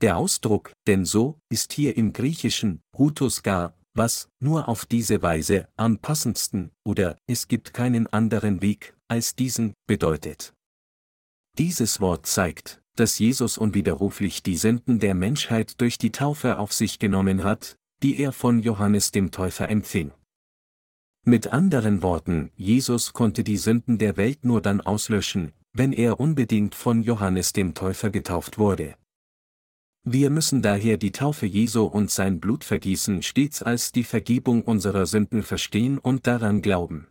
[0.00, 5.68] Der Ausdruck, denn so, ist hier im Griechischen, Rutus gar, was, nur auf diese Weise,
[5.76, 10.54] am passendsten, oder, es gibt keinen anderen Weg, als diesen, bedeutet.
[11.58, 16.98] Dieses Wort zeigt, dass Jesus unwiderruflich die Sünden der Menschheit durch die Taufe auf sich
[16.98, 20.12] genommen hat, die er von Johannes dem Täufer empfing.
[21.24, 26.74] Mit anderen Worten, Jesus konnte die Sünden der Welt nur dann auslöschen, wenn er unbedingt
[26.74, 28.94] von Johannes dem Täufer getauft wurde.
[30.10, 35.42] Wir müssen daher die Taufe Jesu und sein Blutvergießen stets als die Vergebung unserer Sünden
[35.42, 37.08] verstehen und daran glauben.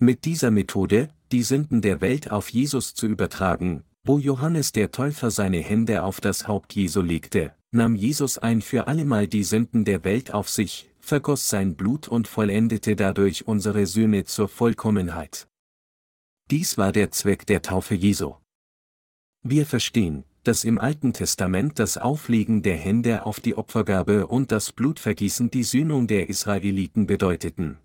[0.00, 5.30] Mit dieser Methode, die Sünden der Welt auf Jesus zu übertragen, wo Johannes der Täufer
[5.30, 10.04] seine Hände auf das Haupt Jesu legte, nahm Jesus ein für allemal die Sünden der
[10.04, 15.48] Welt auf sich, vergoss sein Blut und vollendete dadurch unsere Sühne zur Vollkommenheit.
[16.50, 18.36] Dies war der Zweck der Taufe Jesu.
[19.42, 24.72] Wir verstehen, dass im Alten Testament das Auflegen der Hände auf die Opfergabe und das
[24.72, 27.78] Blutvergießen die Sühnung der Israeliten bedeuteten.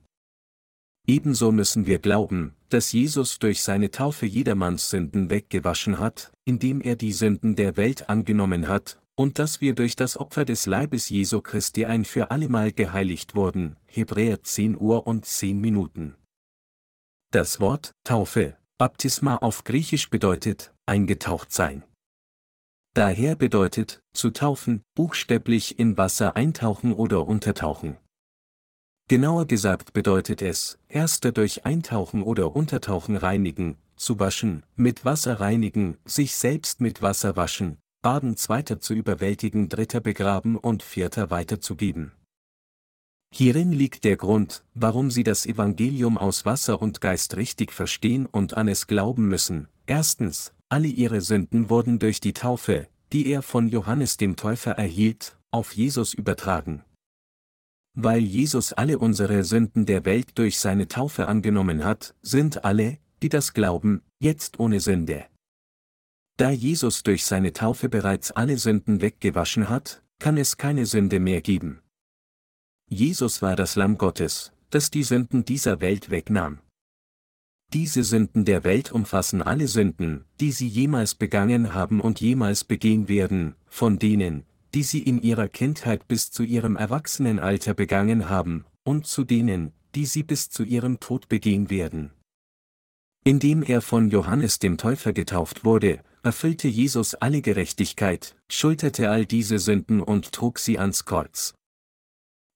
[1.08, 6.96] Ebenso müssen wir glauben, dass Jesus durch seine Taufe jedermanns Sünden weggewaschen hat, indem er
[6.96, 11.42] die Sünden der Welt angenommen hat, und dass wir durch das Opfer des Leibes Jesu
[11.42, 16.16] Christi ein für allemal geheiligt wurden, Hebräer 10 Uhr und 10 Minuten.
[17.32, 21.84] Das Wort Taufe, Baptisma auf Griechisch bedeutet, eingetaucht sein.
[22.94, 27.98] Daher bedeutet, zu taufen, buchstäblich in Wasser eintauchen oder untertauchen.
[29.08, 35.98] Genauer gesagt bedeutet es, erster durch Eintauchen oder Untertauchen reinigen, zu waschen, mit Wasser reinigen,
[36.06, 42.12] sich selbst mit Wasser waschen, baden zweiter zu überwältigen, dritter begraben und vierter weiterzugeben.
[43.32, 48.56] Hierin liegt der Grund, warum Sie das Evangelium aus Wasser und Geist richtig verstehen und
[48.56, 49.68] an es glauben müssen.
[49.86, 55.38] Erstens, alle ihre Sünden wurden durch die Taufe, die er von Johannes dem Täufer erhielt,
[55.52, 56.84] auf Jesus übertragen.
[57.96, 63.30] Weil Jesus alle unsere Sünden der Welt durch seine Taufe angenommen hat, sind alle, die
[63.30, 65.26] das glauben, jetzt ohne Sünde.
[66.38, 71.42] Da Jesus durch seine Taufe bereits alle Sünden weggewaschen hat, kann es keine Sünde mehr
[71.42, 71.82] geben.
[72.90, 76.60] Jesus war das Lamm Gottes, das die Sünden dieser Welt wegnahm.
[77.74, 83.08] Diese Sünden der Welt umfassen alle Sünden, die sie jemals begangen haben und jemals begehen
[83.08, 84.44] werden, von denen,
[84.74, 90.06] die sie in ihrer Kindheit bis zu ihrem Erwachsenenalter begangen haben, und zu denen, die
[90.06, 92.12] sie bis zu ihrem Tod begehen werden.
[93.24, 99.60] Indem er von Johannes dem Täufer getauft wurde, erfüllte Jesus alle Gerechtigkeit, schulterte all diese
[99.60, 101.54] Sünden und trug sie ans Kreuz.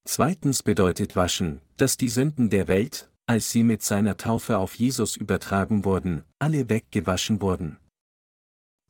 [0.05, 5.15] Zweitens bedeutet waschen, dass die Sünden der Welt, als sie mit seiner Taufe auf Jesus
[5.15, 7.77] übertragen wurden, alle weggewaschen wurden.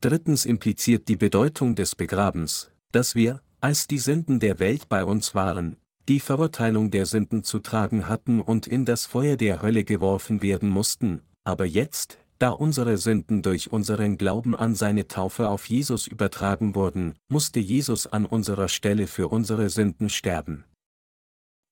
[0.00, 5.34] Drittens impliziert die Bedeutung des Begrabens, dass wir, als die Sünden der Welt bei uns
[5.34, 5.76] waren,
[6.08, 10.68] die Verurteilung der Sünden zu tragen hatten und in das Feuer der Hölle geworfen werden
[10.68, 16.74] mussten, aber jetzt, da unsere Sünden durch unseren Glauben an seine Taufe auf Jesus übertragen
[16.74, 20.64] wurden, musste Jesus an unserer Stelle für unsere Sünden sterben.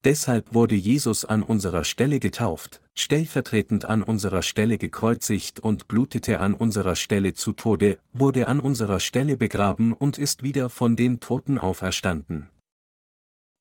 [0.05, 6.55] Deshalb wurde Jesus an unserer Stelle getauft, stellvertretend an unserer Stelle gekreuzigt und blutete an
[6.55, 11.57] unserer Stelle zu Tode, wurde an unserer Stelle begraben und ist wieder von den Toten
[11.57, 12.49] auferstanden.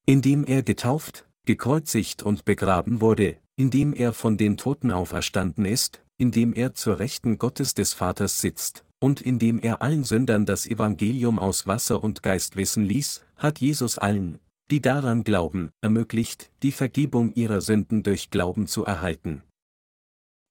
[0.07, 6.53] Indem er getauft, gekreuzigt und begraben wurde, indem er von den Toten auferstanden ist, indem
[6.53, 11.67] er zur Rechten Gottes des Vaters sitzt, und indem er allen Sündern das Evangelium aus
[11.67, 14.39] Wasser und Geist wissen ließ, hat Jesus allen,
[14.72, 19.43] die daran glauben, ermöglicht, die Vergebung ihrer Sünden durch Glauben zu erhalten.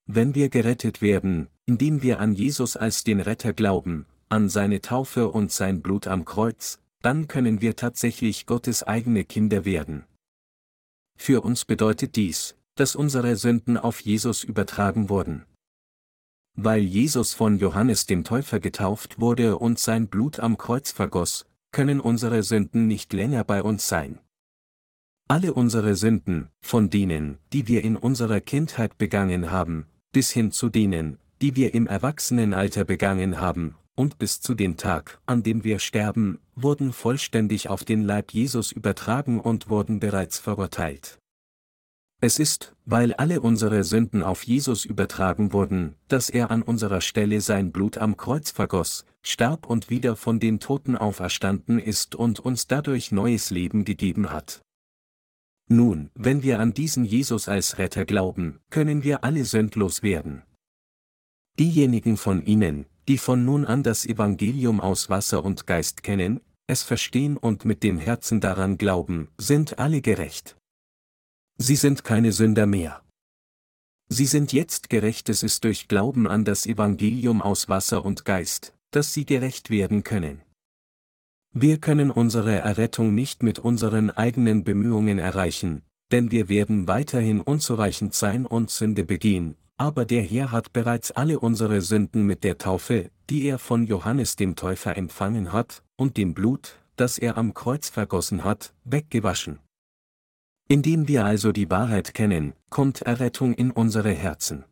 [0.05, 5.29] Wenn wir gerettet werden, indem wir an Jesus als den Retter glauben, an seine Taufe
[5.29, 10.05] und sein Blut am Kreuz, dann können wir tatsächlich Gottes eigene Kinder werden.
[11.17, 15.45] Für uns bedeutet dies, dass unsere Sünden auf Jesus übertragen wurden.
[16.55, 21.99] Weil Jesus von Johannes dem Täufer getauft wurde und sein Blut am Kreuz vergoss, können
[21.99, 24.19] unsere Sünden nicht länger bei uns sein.
[25.27, 30.69] Alle unsere Sünden, von denen, die wir in unserer Kindheit begangen haben, bis hin zu
[30.69, 35.79] denen, die wir im Erwachsenenalter begangen haben, und bis zu dem Tag, an dem wir
[35.79, 41.20] sterben, wurden vollständig auf den Leib Jesus übertragen und wurden bereits verurteilt.
[42.23, 47.41] Es ist, weil alle unsere Sünden auf Jesus übertragen wurden, dass er an unserer Stelle
[47.41, 52.67] sein Blut am Kreuz vergoss, starb und wieder von den Toten auferstanden ist und uns
[52.67, 54.61] dadurch neues Leben gegeben hat.
[55.67, 60.43] Nun, wenn wir an diesen Jesus als Retter glauben, können wir alle sündlos werden.
[61.57, 66.83] Diejenigen von Ihnen, die von nun an das Evangelium aus Wasser und Geist kennen, es
[66.83, 70.55] verstehen und mit dem Herzen daran glauben, sind alle gerecht.
[71.57, 73.01] Sie sind keine Sünder mehr.
[74.09, 78.73] Sie sind jetzt gerecht, es ist durch Glauben an das Evangelium aus Wasser und Geist,
[78.91, 80.41] dass sie gerecht werden können.
[81.53, 88.13] Wir können unsere Errettung nicht mit unseren eigenen Bemühungen erreichen, denn wir werden weiterhin unzureichend
[88.13, 93.09] sein und Sünde begehen, aber der Herr hat bereits alle unsere Sünden mit der Taufe,
[93.29, 97.89] die er von Johannes dem Täufer empfangen hat, und dem Blut, das er am Kreuz
[97.89, 99.59] vergossen hat, weggewaschen.
[100.71, 104.63] Indem wir also die Wahrheit kennen, kommt Errettung in unsere Herzen.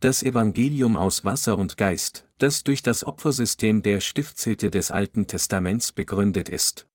[0.00, 5.92] Das Evangelium aus Wasser und Geist, das durch das Opfersystem der Stiftshütte des Alten Testaments
[5.92, 6.88] begründet ist.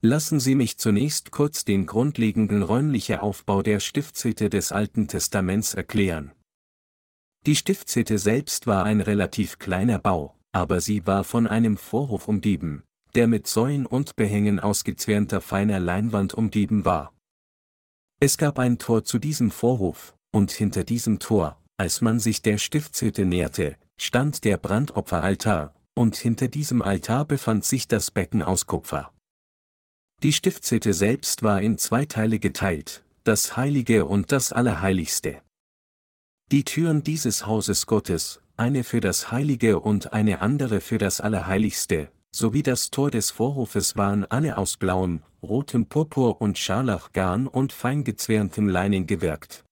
[0.00, 6.32] Lassen Sie mich zunächst kurz den grundlegenden räumlichen Aufbau der Stiftshütte des Alten Testaments erklären.
[7.46, 12.82] Die Stiftshütte selbst war ein relativ kleiner Bau, aber sie war von einem Vorhof umgeben,
[13.14, 17.12] der mit Säulen und Behängen ausgezwirnter feiner Leinwand umgeben war.
[18.20, 22.58] Es gab ein Tor zu diesem Vorhof, und hinter diesem Tor, als man sich der
[22.58, 29.12] Stiftshütte näherte, stand der Brandopferaltar, und hinter diesem Altar befand sich das Becken aus Kupfer.
[30.22, 35.42] Die Stiftshütte selbst war in zwei Teile geteilt, das Heilige und das Allerheiligste.
[36.50, 42.10] Die Türen dieses Hauses Gottes, eine für das Heilige und eine andere für das Allerheiligste,
[42.38, 48.68] sowie das Tor des Vorhofes waren alle aus blauem, rotem Purpur und Scharlachgarn und feingezwirntem
[48.68, 49.64] Leinen gewirkt.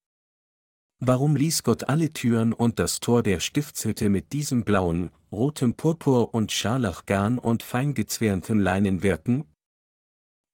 [0.98, 6.34] Warum ließ Gott alle Türen und das Tor der Stiftshütte mit diesem blauen, rotem Purpur
[6.34, 9.44] und Scharlachgarn und feingezwirntem Leinen wirken?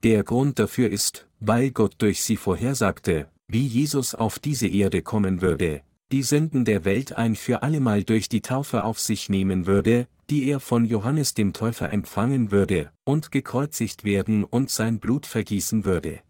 [0.02, 5.42] Der Grund dafür ist, weil Gott durch sie vorhersagte, wie Jesus auf diese Erde kommen
[5.42, 10.08] würde, die Sünden der Welt ein für allemal durch die Taufe auf sich nehmen würde,
[10.30, 15.84] die er von Johannes dem Täufer empfangen würde, und gekreuzigt werden und sein Blut vergießen
[15.84, 16.20] würde.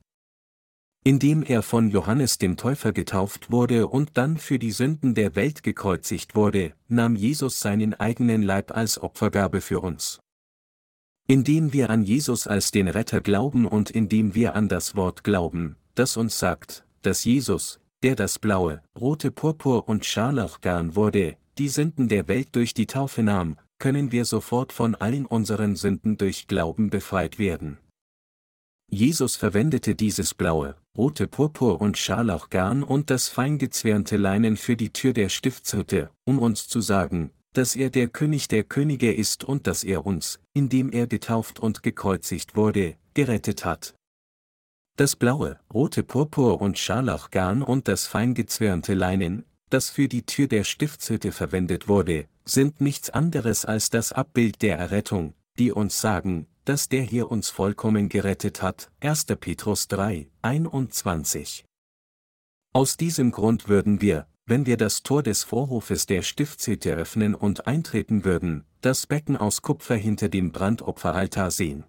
[1.05, 5.62] Indem er von Johannes dem Täufer getauft wurde und dann für die Sünden der Welt
[5.62, 10.20] gekreuzigt wurde, nahm Jesus seinen eigenen Leib als Opfergabe für uns.
[11.26, 15.76] Indem wir an Jesus als den Retter glauben und indem wir an das Wort glauben,
[15.95, 22.09] das uns sagt, dass Jesus, der das blaue, rote Purpur und Scharlachgarn wurde, die Sünden
[22.09, 26.89] der Welt durch die Taufe nahm, können wir sofort von allen unseren Sünden durch Glauben
[26.89, 27.78] befreit werden.
[28.89, 35.12] Jesus verwendete dieses blaue, rote Purpur und Scharlachgarn und das feingezwirnte Leinen für die Tür
[35.12, 39.83] der Stiftshütte, um uns zu sagen, dass er der König der Könige ist und dass
[39.83, 43.97] er uns, indem er getauft und gekreuzigt wurde, gerettet hat.
[44.97, 50.64] Das blaue, rote Purpur und Scharlachgarn und das feingezwirnte Leinen, das für die Tür der
[50.64, 56.89] Stiftshütte verwendet wurde, sind nichts anderes als das Abbild der Errettung, die uns sagen, dass
[56.89, 58.91] der hier uns vollkommen gerettet hat.
[59.01, 59.27] 1.
[59.41, 61.64] Petrus 3, 21.
[62.75, 67.66] Aus diesem Grund würden wir, wenn wir das Tor des Vorhofes der Stiftshütte öffnen und
[67.66, 71.85] eintreten würden, das Becken aus Kupfer hinter dem Brandopferaltar sehen.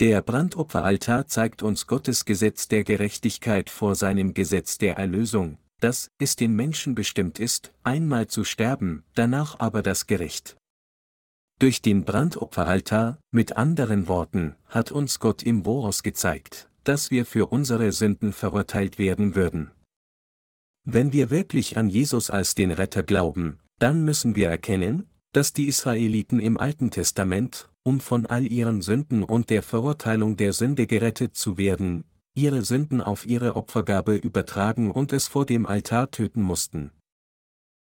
[0.00, 6.36] Der Brandopferaltar zeigt uns Gottes Gesetz der Gerechtigkeit vor seinem Gesetz der Erlösung, dass es
[6.36, 10.56] den Menschen bestimmt ist, einmal zu sterben, danach aber das Gericht.
[11.58, 17.46] Durch den Brandopferaltar, mit anderen Worten, hat uns Gott im Voraus gezeigt, dass wir für
[17.46, 19.72] unsere Sünden verurteilt werden würden.
[20.84, 25.66] Wenn wir wirklich an Jesus als den Retter glauben, dann müssen wir erkennen, dass die
[25.66, 31.34] Israeliten im Alten Testament, um von all ihren Sünden und der Verurteilung der Sünde gerettet
[31.34, 32.04] zu werden,
[32.34, 36.90] ihre Sünden auf ihre Opfergabe übertragen und es vor dem Altar töten mussten.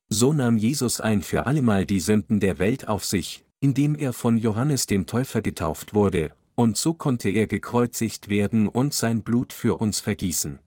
[0.09, 4.37] So nahm Jesus ein für allemal die Sünden der Welt auf sich, indem er von
[4.37, 9.81] Johannes dem Täufer getauft wurde, und so konnte er gekreuzigt werden und sein Blut für
[9.81, 10.59] uns vergießen.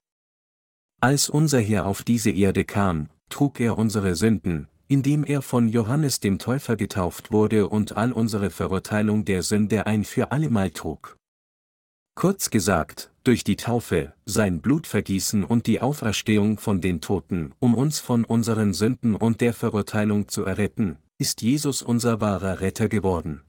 [1.01, 6.19] Als unser Herr auf diese Erde kam, trug er unsere Sünden, indem er von Johannes
[6.19, 11.18] dem Täufer getauft wurde und all unsere Verurteilung der Sünde ein für allemal trug.
[12.19, 18.01] Kurz gesagt, durch die Taufe, sein Blutvergießen und die Auferstehung von den Toten, um uns
[18.01, 23.43] von unseren Sünden und der Verurteilung zu erretten, ist Jesus unser wahrer Retter geworden.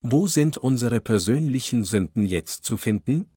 [0.00, 3.30] Wo sind unsere persönlichen Sünden jetzt zu finden?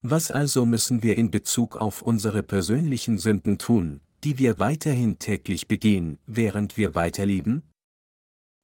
[0.00, 5.68] Was also müssen wir in Bezug auf unsere persönlichen Sünden tun, die wir weiterhin täglich
[5.68, 7.62] begehen, während wir weiterleben?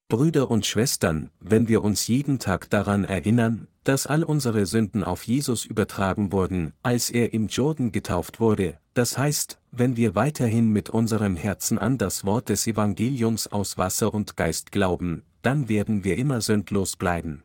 [0.09, 5.23] Brüder und Schwestern, wenn wir uns jeden Tag daran erinnern, dass all unsere Sünden auf
[5.23, 10.91] Jesus übertragen wurden, als er im Jordan getauft wurde, das heißt, wenn wir weiterhin mit
[10.91, 16.19] unserem Herzen an das Wort des Evangeliums aus Wasser und Geist glauben, dann werden wir
[16.19, 17.45] immer sündlos bleiben.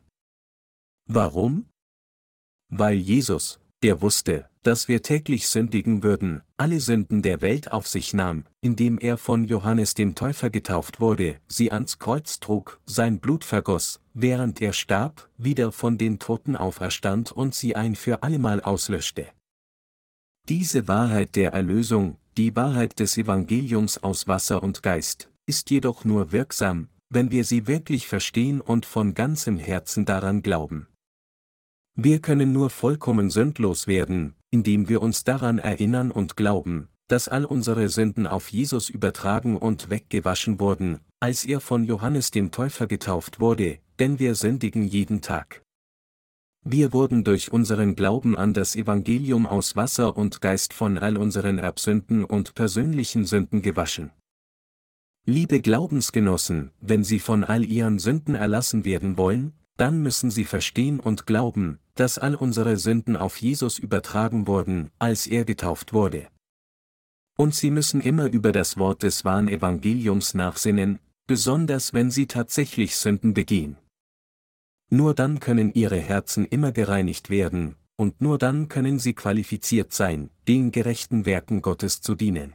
[1.06, 1.64] Warum?
[2.68, 8.12] Weil Jesus, der wusste, dass wir täglich sündigen würden, alle Sünden der Welt auf sich
[8.12, 13.44] nahm, indem er von Johannes dem Täufer getauft wurde, sie ans Kreuz trug, sein Blut
[13.44, 19.26] vergoss, während er starb, wieder von den Toten auferstand und sie ein für allemal auslöschte.
[20.48, 26.32] Diese Wahrheit der Erlösung, die Wahrheit des Evangeliums aus Wasser und Geist, ist jedoch nur
[26.32, 30.88] wirksam, wenn wir sie wirklich verstehen und von ganzem Herzen daran glauben.
[31.96, 37.44] Wir können nur vollkommen sündlos werden, indem wir uns daran erinnern und glauben, dass all
[37.44, 43.40] unsere Sünden auf Jesus übertragen und weggewaschen wurden, als er von Johannes dem Täufer getauft
[43.40, 45.62] wurde, denn wir sündigen jeden Tag.
[46.66, 51.58] Wir wurden durch unseren Glauben an das Evangelium aus Wasser und Geist von all unseren
[51.58, 54.10] Erbsünden und persönlichen Sünden gewaschen.
[55.26, 61.00] Liebe Glaubensgenossen, wenn Sie von all Ihren Sünden erlassen werden wollen, dann müssen Sie verstehen
[61.00, 66.28] und glauben, dass all unsere Sünden auf Jesus übertragen wurden, als er getauft wurde.
[67.36, 72.96] Und Sie müssen immer über das Wort des wahren Evangeliums nachsinnen, besonders wenn Sie tatsächlich
[72.96, 73.76] Sünden begehen.
[74.90, 80.30] Nur dann können Ihre Herzen immer gereinigt werden, und nur dann können Sie qualifiziert sein,
[80.48, 82.54] den gerechten Werken Gottes zu dienen.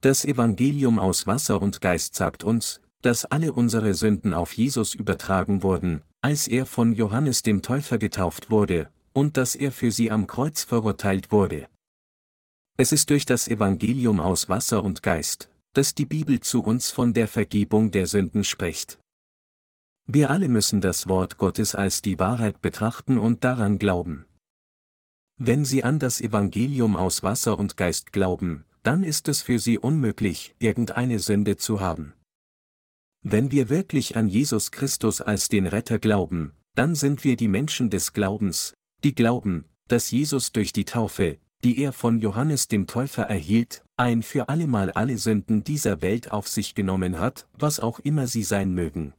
[0.00, 5.62] Das Evangelium aus Wasser und Geist sagt uns, dass alle unsere Sünden auf Jesus übertragen
[5.62, 10.26] wurden, als er von Johannes dem Täufer getauft wurde, und dass er für sie am
[10.26, 11.68] Kreuz verurteilt wurde.
[12.76, 17.12] Es ist durch das Evangelium aus Wasser und Geist, dass die Bibel zu uns von
[17.12, 18.98] der Vergebung der Sünden spricht.
[20.10, 24.24] Wir alle müssen das Wort Gottes als die Wahrheit betrachten und daran glauben.
[25.36, 29.78] Wenn Sie an das Evangelium aus Wasser und Geist glauben, dann ist es für Sie
[29.78, 32.14] unmöglich, irgendeine Sünde zu haben.
[33.22, 37.90] Wenn wir wirklich an Jesus Christus als den Retter glauben, dann sind wir die Menschen
[37.90, 38.72] des Glaubens,
[39.04, 44.22] die glauben, dass Jesus durch die Taufe, die er von Johannes dem Täufer erhielt, ein
[44.22, 48.72] für allemal alle Sünden dieser Welt auf sich genommen hat, was auch immer sie sein
[48.72, 49.12] mögen.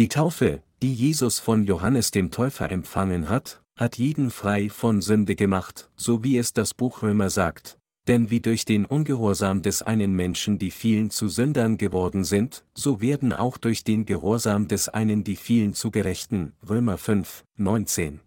[0.00, 5.36] Die Taufe, die Jesus von Johannes dem Täufer empfangen hat, hat jeden frei von Sünde
[5.36, 7.78] gemacht, so wie es das Buch Römer sagt,
[8.08, 13.02] denn wie durch den Ungehorsam des einen Menschen die vielen zu Sündern geworden sind, so
[13.02, 16.54] werden auch durch den Gehorsam des einen die vielen zu Gerechten.
[16.66, 18.20] Römer 5, 19.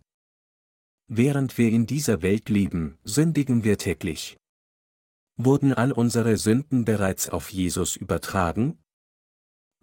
[1.07, 4.37] Während wir in dieser Welt leben, sündigen wir täglich.
[5.37, 8.77] Wurden all unsere Sünden bereits auf Jesus übertragen?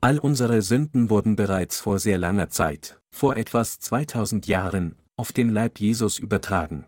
[0.03, 5.51] All unsere Sünden wurden bereits vor sehr langer Zeit, vor etwas 2000 Jahren, auf den
[5.51, 6.87] Leib Jesus übertragen.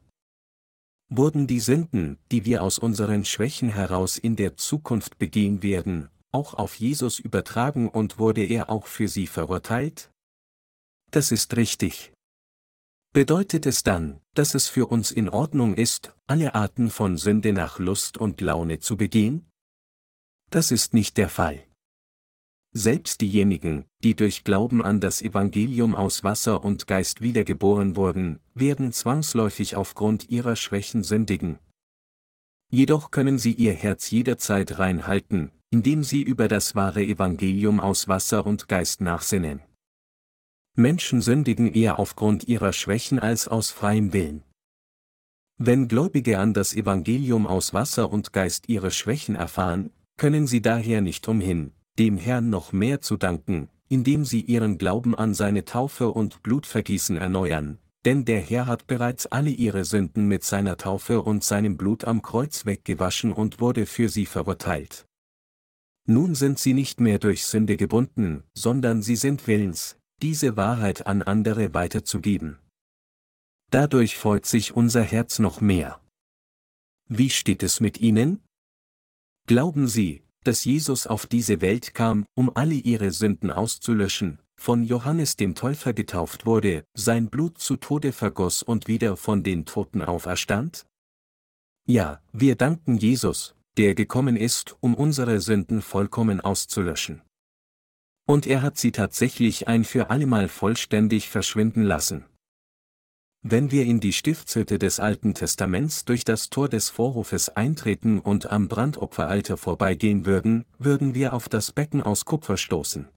[1.10, 6.54] Wurden die Sünden, die wir aus unseren Schwächen heraus in der Zukunft begehen werden, auch
[6.54, 10.10] auf Jesus übertragen und wurde er auch für sie verurteilt?
[11.10, 12.14] Das ist richtig.
[13.12, 17.78] Bedeutet es dann, dass es für uns in Ordnung ist, alle Arten von Sünde nach
[17.78, 19.44] Lust und Laune zu begehen?
[20.48, 21.62] Das ist nicht der Fall.
[22.74, 28.92] Selbst diejenigen, die durch Glauben an das Evangelium aus Wasser und Geist wiedergeboren wurden, werden
[28.92, 31.58] zwangsläufig aufgrund ihrer Schwächen sündigen.
[32.70, 38.46] Jedoch können sie ihr Herz jederzeit reinhalten, indem sie über das wahre Evangelium aus Wasser
[38.46, 39.60] und Geist nachsinnen.
[40.74, 44.44] Menschen sündigen eher aufgrund ihrer Schwächen als aus freiem Willen.
[45.58, 51.02] Wenn Gläubige an das Evangelium aus Wasser und Geist ihre Schwächen erfahren, können sie daher
[51.02, 56.10] nicht umhin, dem Herrn noch mehr zu danken, indem sie ihren Glauben an seine Taufe
[56.10, 61.44] und Blutvergießen erneuern, denn der Herr hat bereits alle ihre Sünden mit seiner Taufe und
[61.44, 65.06] seinem Blut am Kreuz weggewaschen und wurde für sie verurteilt.
[66.06, 71.22] Nun sind sie nicht mehr durch Sünde gebunden, sondern sie sind willens, diese Wahrheit an
[71.22, 72.58] andere weiterzugeben.
[73.70, 76.00] Dadurch freut sich unser Herz noch mehr.
[77.08, 78.42] Wie steht es mit Ihnen?
[79.46, 85.36] Glauben Sie, dass Jesus auf diese Welt kam, um alle ihre Sünden auszulöschen, von Johannes
[85.36, 90.86] dem Täufer getauft wurde, sein Blut zu Tode vergoss und wieder von den Toten auferstand?
[91.86, 97.22] Ja, wir danken Jesus, der gekommen ist, um unsere Sünden vollkommen auszulöschen.
[98.26, 102.24] Und er hat sie tatsächlich ein für allemal vollständig verschwinden lassen.
[103.44, 108.46] Wenn wir in die Stiftshütte des Alten Testaments durch das Tor des Vorhofes eintreten und
[108.52, 113.08] am Brandopferalter vorbeigehen würden, würden wir auf das Becken aus Kupfer stoßen.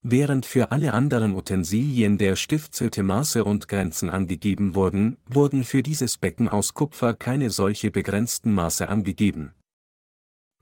[0.00, 6.16] Während für alle anderen Utensilien der Stiftshütte Maße und Grenzen angegeben wurden, wurden für dieses
[6.16, 9.52] Becken aus Kupfer keine solche begrenzten Maße angegeben.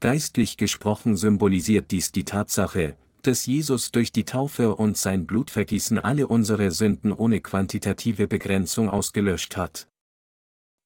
[0.00, 2.96] Geistlich gesprochen symbolisiert dies die Tatsache,
[3.26, 9.56] dass Jesus durch die Taufe und sein Blutvergießen alle unsere Sünden ohne quantitative Begrenzung ausgelöscht
[9.56, 9.88] hat.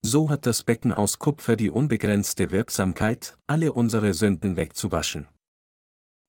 [0.02, 5.28] So hat das Becken aus Kupfer die unbegrenzte Wirksamkeit, alle unsere Sünden wegzuwaschen.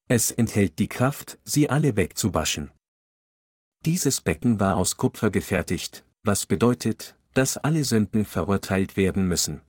[0.10, 2.72] Es enthält die Kraft, sie alle wegzuwaschen.
[3.86, 9.62] Dieses Becken war aus Kupfer gefertigt, was bedeutet, dass alle Sünden verurteilt werden müssen.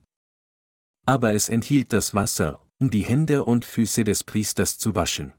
[1.06, 5.32] Aber es enthielt das Wasser, um die Hände und Füße des Priesters zu waschen.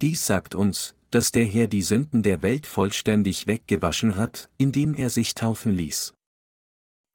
[0.00, 5.10] Dies sagt uns, dass der Herr die Sünden der Welt vollständig weggewaschen hat, indem er
[5.10, 6.14] sich taufen ließ.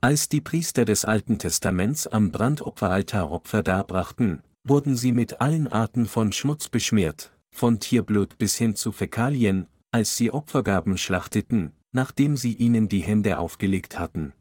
[0.01, 6.07] Als die Priester des Alten Testaments am Brandopferaltar Opfer darbrachten, wurden sie mit allen Arten
[6.07, 12.53] von Schmutz beschmiert, von Tierblut bis hin zu Fäkalien, als sie Opfergaben schlachteten, nachdem sie
[12.53, 14.33] ihnen die Hände aufgelegt hatten.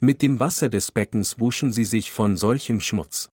[0.00, 3.30] Mit dem Wasser des Beckens wuschen sie sich von solchem Schmutz.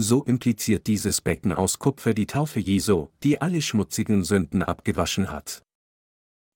[0.00, 5.64] So impliziert dieses Becken aus Kupfer die Taufe Jesu, die alle schmutzigen Sünden abgewaschen hat.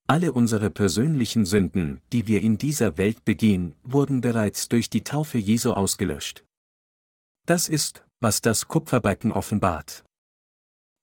[0.06, 5.38] Alle unsere persönlichen Sünden, die wir in dieser Welt begehen, wurden bereits durch die Taufe
[5.38, 6.44] Jesu ausgelöscht.
[7.46, 10.04] Das ist, was das Kupferbecken offenbart.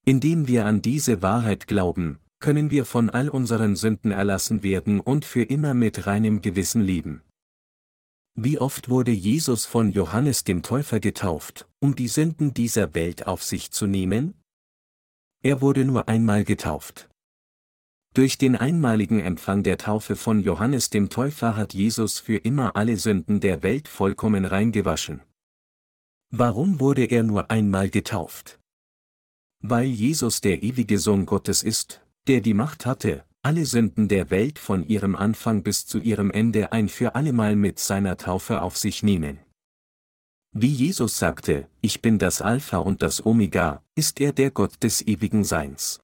[0.05, 5.25] Indem wir an diese Wahrheit glauben, können wir von all unseren Sünden erlassen werden und
[5.25, 7.21] für immer mit reinem Gewissen leben.
[8.41, 13.43] Wie oft wurde Jesus von Johannes dem Täufer getauft, um die Sünden dieser Welt auf
[13.43, 14.33] sich zu nehmen?
[15.43, 17.09] Er wurde nur einmal getauft.
[18.13, 22.95] Durch den einmaligen Empfang der Taufe von Johannes dem Täufer hat Jesus für immer alle
[22.95, 25.21] Sünden der Welt vollkommen reingewaschen.
[26.31, 28.57] Warum wurde er nur einmal getauft?
[29.59, 34.59] Weil Jesus der ewige Sohn Gottes ist, der die Macht hatte, alle Sünden der Welt
[34.59, 39.01] von ihrem Anfang bis zu ihrem Ende ein für allemal mit seiner Taufe auf sich
[39.01, 39.39] nehmen.
[40.51, 45.01] Wie Jesus sagte, ich bin das Alpha und das Omega, ist er der Gott des
[45.05, 45.99] ewigen Seins.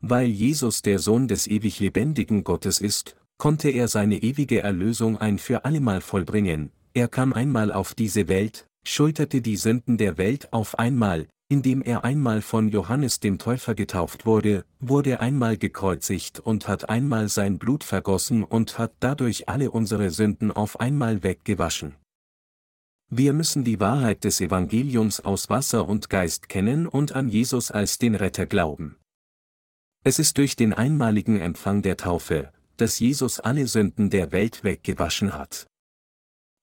[0.00, 5.38] Weil Jesus der Sohn des ewig lebendigen Gottes ist, konnte er seine ewige Erlösung ein
[5.38, 10.78] für allemal vollbringen, er kam einmal auf diese Welt, schulterte die Sünden der Welt auf
[10.78, 16.88] einmal, indem er einmal von Johannes dem Täufer getauft wurde, wurde einmal gekreuzigt und hat
[16.88, 21.96] einmal sein Blut vergossen und hat dadurch alle unsere Sünden auf einmal weggewaschen.
[23.08, 27.98] Wir müssen die Wahrheit des Evangeliums aus Wasser und Geist kennen und an Jesus als
[27.98, 28.96] den Retter glauben.
[30.04, 35.34] Es ist durch den einmaligen Empfang der Taufe, dass Jesus alle Sünden der Welt weggewaschen
[35.34, 35.66] hat.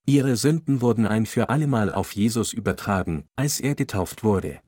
[0.05, 4.61] Ihre Sünden wurden ein für allemal auf Jesus übertragen, als er getauft wurde.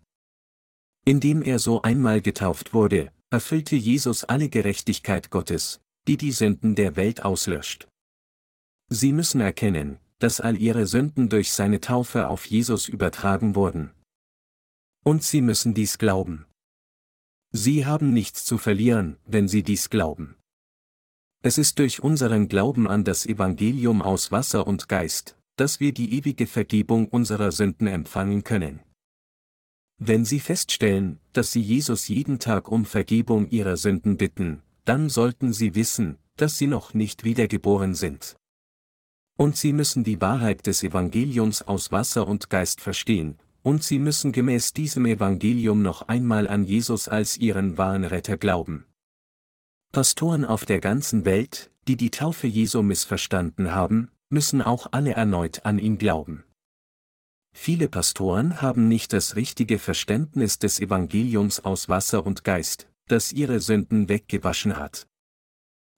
[1.10, 6.97] Indem er so einmal getauft wurde, erfüllte Jesus alle Gerechtigkeit Gottes, die die Sünden der
[6.97, 7.88] Welt auslöscht.
[8.89, 13.89] Sie müssen erkennen, dass all ihre Sünden durch seine Taufe auf Jesus übertragen wurden.
[15.03, 16.45] Und sie müssen dies glauben.
[17.51, 20.36] Sie haben nichts zu verlieren, wenn sie dies glauben.
[21.41, 26.14] Es ist durch unseren Glauben an das Evangelium aus Wasser und Geist, dass wir die
[26.20, 28.82] ewige Vergebung unserer Sünden empfangen können.
[30.00, 35.52] Wenn Sie feststellen, dass Sie Jesus jeden Tag um Vergebung Ihrer Sünden bitten, dann sollten
[35.52, 38.38] Sie wissen, dass Sie noch nicht wiedergeboren sind.
[39.38, 44.32] Und Sie müssen die Wahrheit des Evangeliums aus Wasser und Geist verstehen, und Sie müssen
[44.32, 48.86] gemäß diesem Evangelium noch einmal an Jesus als Ihren wahren Retter glauben.
[49.91, 55.66] Pastoren auf der ganzen Welt, die die Taufe Jesu missverstanden haben, müssen auch alle erneut
[55.66, 56.43] an ihn glauben.
[57.52, 63.60] Viele Pastoren haben nicht das richtige Verständnis des Evangeliums aus Wasser und Geist, das ihre
[63.60, 65.08] Sünden weggewaschen hat.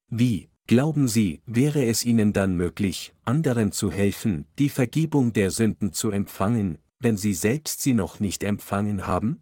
[0.10, 5.94] Wie, glauben Sie, wäre es Ihnen dann möglich, anderen zu helfen, die Vergebung der Sünden
[5.94, 9.42] zu empfangen, wenn Sie selbst sie noch nicht empfangen haben?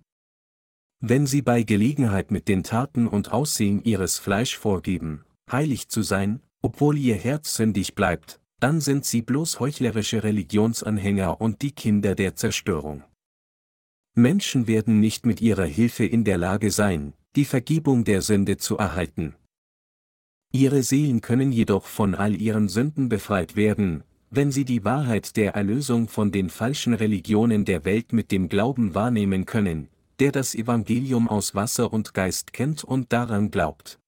[1.01, 6.41] Wenn Sie bei Gelegenheit mit den Taten und Aussehen Ihres Fleisch vorgeben, heilig zu sein,
[6.61, 12.35] obwohl Ihr Herz sündig bleibt, dann sind Sie bloß heuchlerische Religionsanhänger und die Kinder der
[12.35, 13.03] Zerstörung.
[14.15, 18.77] Menschen werden nicht mit ihrer Hilfe in der Lage sein, die Vergebung der Sünde zu
[18.77, 19.35] erhalten.
[20.51, 25.53] Ihre Seelen können jedoch von all ihren Sünden befreit werden, wenn sie die Wahrheit der
[25.53, 29.89] Erlösung von den falschen Religionen der Welt mit dem Glauben wahrnehmen können,
[30.19, 33.99] der das Evangelium aus Wasser und Geist kennt und daran glaubt.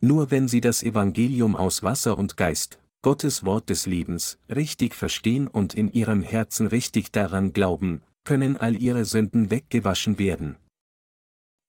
[0.00, 5.46] Nur wenn sie das Evangelium aus Wasser und Geist, Gottes Wort des Lebens, richtig verstehen
[5.46, 10.56] und in ihrem Herzen richtig daran glauben, können all ihre Sünden weggewaschen werden.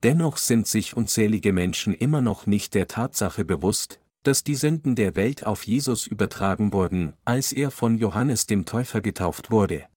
[0.02, 5.16] Dennoch sind sich unzählige Menschen immer noch nicht der Tatsache bewusst, dass die Sünden der
[5.16, 9.88] Welt auf Jesus übertragen wurden, als er von Johannes dem Täufer getauft wurde.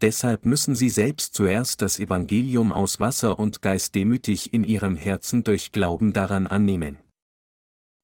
[0.00, 5.44] Deshalb müssen sie selbst zuerst das Evangelium aus Wasser und Geist demütig in ihrem Herzen
[5.44, 6.98] durch Glauben daran annehmen.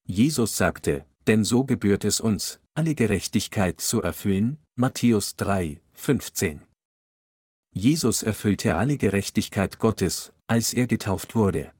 [0.06, 6.62] Jesus sagte, denn so gebührt es uns, alle Gerechtigkeit zu erfüllen, Matthäus 3, 15.
[7.72, 11.72] Jesus erfüllte alle Gerechtigkeit Gottes, als er getauft wurde.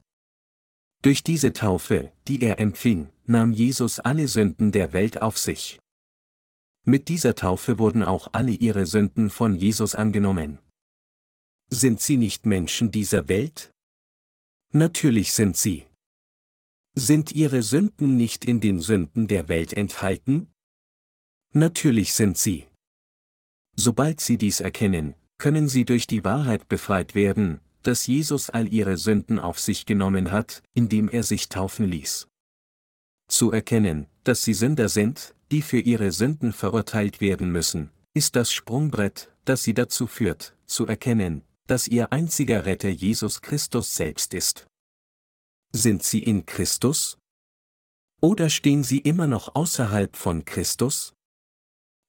[1.01, 5.79] Durch diese Taufe, die er empfing, nahm Jesus alle Sünden der Welt auf sich.
[6.85, 10.59] Mit dieser Taufe wurden auch alle ihre Sünden von Jesus angenommen.
[11.69, 13.71] Sind sie nicht Menschen dieser Welt?
[14.73, 15.85] Natürlich sind sie.
[16.93, 20.53] Sind ihre Sünden nicht in den Sünden der Welt enthalten?
[21.53, 22.67] Natürlich sind sie.
[23.75, 28.97] Sobald sie dies erkennen, können sie durch die Wahrheit befreit werden, dass Jesus all ihre
[28.97, 32.27] Sünden auf sich genommen hat, indem er sich taufen ließ.
[33.27, 38.51] Zu erkennen, dass sie Sünder sind, die für ihre Sünden verurteilt werden müssen, ist das
[38.51, 44.67] Sprungbrett, das sie dazu führt, zu erkennen, dass ihr einziger Retter Jesus Christus selbst ist.
[45.73, 47.17] Sind sie in Christus?
[48.21, 51.13] Oder stehen sie immer noch außerhalb von Christus?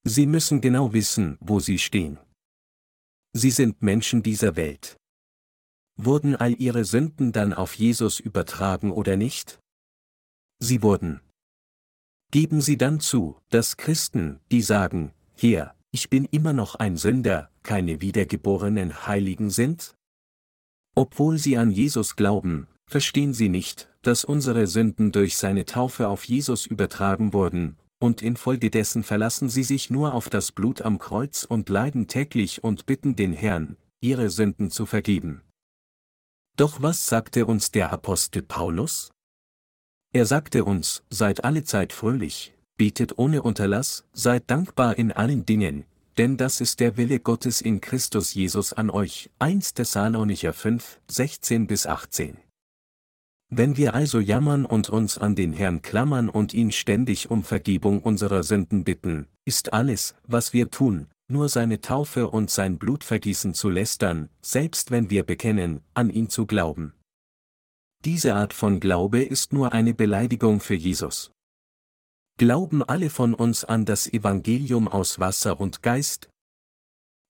[0.04, 2.18] Sie müssen genau wissen, wo sie stehen.
[3.32, 4.96] Sie sind Menschen dieser Welt.
[5.96, 9.60] Wurden all ihre Sünden dann auf Jesus übertragen oder nicht?
[10.58, 11.20] Sie wurden.
[12.32, 17.50] Geben Sie dann zu, dass Christen, die sagen, hier, ich bin immer noch ein Sünder,
[17.62, 19.94] keine wiedergeborenen Heiligen sind?
[20.96, 26.24] Obwohl sie an Jesus glauben, verstehen sie nicht, dass unsere Sünden durch seine Taufe auf
[26.24, 31.68] Jesus übertragen wurden, und infolgedessen verlassen sie sich nur auf das Blut am Kreuz und
[31.68, 35.42] leiden täglich und bitten den Herrn, ihre Sünden zu vergeben.
[36.56, 39.10] Doch was sagte uns der Apostel Paulus?
[40.12, 45.86] Er sagte uns, seid alle Zeit fröhlich, betet ohne Unterlass, seid dankbar in allen Dingen,
[46.18, 49.30] denn das ist der Wille Gottes in Christus Jesus an euch.
[49.38, 52.36] 1 Thessalonicher 5, 16 bis 18.
[53.54, 58.00] Wenn wir also jammern und uns an den Herrn klammern und ihn ständig um Vergebung
[58.00, 63.68] unserer Sünden bitten, ist alles, was wir tun, nur seine Taufe und sein Blutvergießen zu
[63.68, 66.94] lästern, selbst wenn wir bekennen, an ihn zu glauben.
[68.06, 71.30] Diese Art von Glaube ist nur eine Beleidigung für Jesus.
[72.38, 76.30] Glauben alle von uns an das Evangelium aus Wasser und Geist?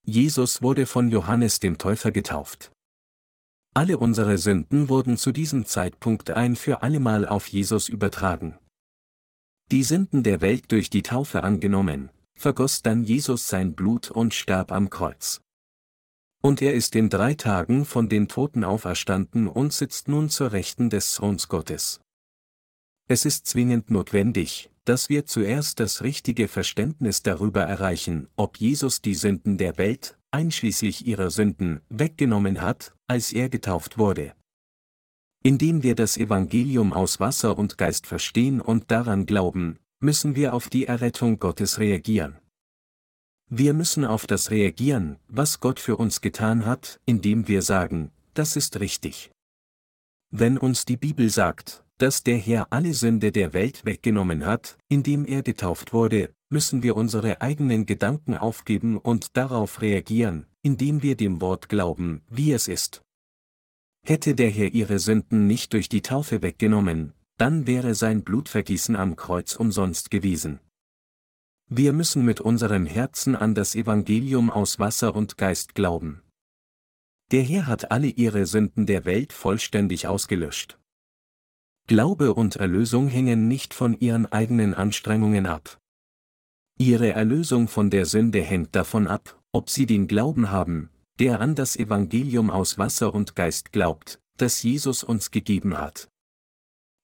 [0.07, 2.70] Jesus wurde von Johannes dem Täufer getauft.
[3.75, 8.59] Alle unsere Sünden wurden zu diesem Zeitpunkt ein für allemal auf Jesus übertragen.
[9.70, 14.73] Die Sünden der Welt durch die Taufe angenommen, vergoss dann Jesus sein Blut und starb
[14.73, 15.41] am Kreuz.
[16.43, 20.91] Und er ist in drei Tagen von den Toten auferstanden und sitzt nun zur Rechten
[20.91, 22.01] des Sohns Gottes.
[23.09, 29.14] Es ist zwingend notwendig, dass wir zuerst das richtige Verständnis darüber erreichen, ob Jesus die
[29.14, 34.35] Sünden der Welt, einschließlich ihrer Sünden, weggenommen hat, als er getauft wurde.
[35.45, 40.68] Indem wir das Evangelium aus Wasser und Geist verstehen und daran glauben, müssen wir auf
[40.68, 42.39] die Errettung Gottes reagieren.
[43.49, 48.57] Wir müssen auf das reagieren, was Gott für uns getan hat, indem wir sagen, das
[48.57, 49.30] ist richtig.
[50.30, 55.24] Wenn uns die Bibel sagt, dass der Herr alle Sünde der Welt weggenommen hat, indem
[55.24, 61.40] er getauft wurde, müssen wir unsere eigenen Gedanken aufgeben und darauf reagieren, indem wir dem
[61.40, 63.03] Wort glauben, wie es ist.
[64.05, 69.16] Hätte der Herr ihre Sünden nicht durch die Taufe weggenommen, dann wäre sein Blutvergießen am
[69.16, 70.61] Kreuz umsonst gewesen.
[71.68, 76.22] Wir müssen mit unserem Herzen an das Evangelium aus Wasser und Geist glauben.
[77.30, 80.78] Der Herr hat alle ihre Sünden der Welt vollständig ausgelöscht.
[81.87, 85.78] Glaube und Erlösung hängen nicht von ihren eigenen Anstrengungen ab.
[86.78, 91.55] Ihre Erlösung von der Sünde hängt davon ab, ob sie den Glauben haben, der an
[91.55, 96.09] das Evangelium aus Wasser und Geist glaubt, das Jesus uns gegeben hat.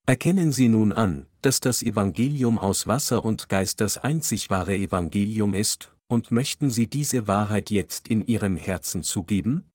[0.07, 5.53] Erkennen Sie nun an, dass das Evangelium aus Wasser und Geist das einzig wahre Evangelium
[5.53, 9.71] ist, und möchten Sie diese Wahrheit jetzt in Ihrem Herzen zugeben?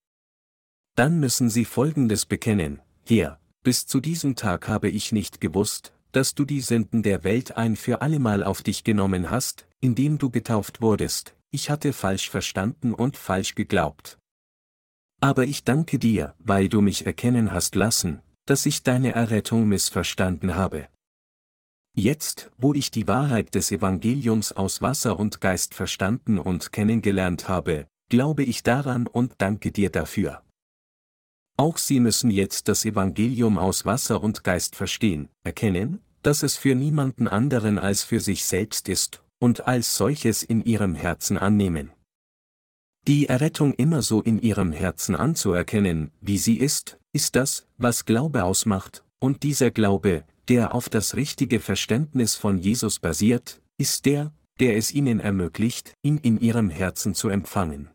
[0.96, 6.36] Dann müssen Sie Folgendes bekennen, Herr, bis zu diesem Tag habe ich nicht gewusst, dass
[6.36, 10.80] du die Sünden der Welt ein für allemal auf dich genommen hast, indem du getauft
[10.80, 14.18] wurdest, ich hatte falsch verstanden und falsch geglaubt.
[15.20, 20.54] Aber ich danke dir, weil du mich erkennen hast lassen, dass ich deine Errettung missverstanden
[20.54, 20.88] habe.
[21.96, 27.86] Jetzt, wo ich die Wahrheit des Evangeliums aus Wasser und Geist verstanden und kennengelernt habe,
[28.10, 30.42] glaube ich daran und danke dir dafür.
[31.56, 36.74] Auch Sie müssen jetzt das Evangelium aus Wasser und Geist verstehen, erkennen, dass es für
[36.74, 41.90] niemanden anderen als für sich selbst ist, und als solches in Ihrem Herzen annehmen.
[43.06, 48.44] Die Errettung immer so in Ihrem Herzen anzuerkennen, wie sie ist, ist das, was Glaube
[48.44, 54.76] ausmacht, und dieser Glaube, der auf das richtige Verständnis von Jesus basiert, ist der, der
[54.76, 57.90] es ihnen ermöglicht, ihn in ihrem Herzen zu empfangen.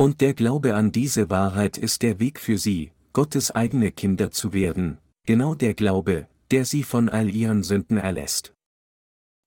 [0.00, 4.54] Und der Glaube an diese Wahrheit ist der Weg für sie, Gottes eigene Kinder zu
[4.54, 4.96] werden,
[5.26, 8.54] genau der Glaube, der sie von all ihren Sünden erlässt.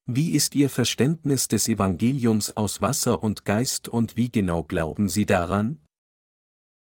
[0.06, 5.26] Wie ist Ihr Verständnis des Evangeliums aus Wasser und Geist und wie genau glauben Sie
[5.26, 5.80] daran?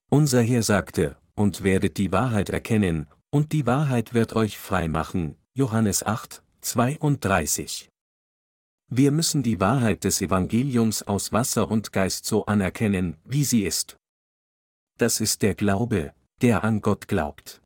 [0.09, 5.38] Unser Herr sagte, und werdet die Wahrheit erkennen, und die Wahrheit wird euch frei machen.
[5.53, 7.91] Johannes 8, 32.
[8.94, 13.98] Wir müssen die Wahrheit des Evangeliums aus Wasser und Geist so anerkennen, wie sie ist.
[14.98, 17.62] Das ist der Glaube, der an Gott glaubt.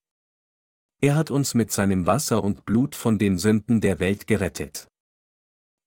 [1.01, 4.87] Er hat uns mit seinem Wasser und Blut von den Sünden der Welt gerettet.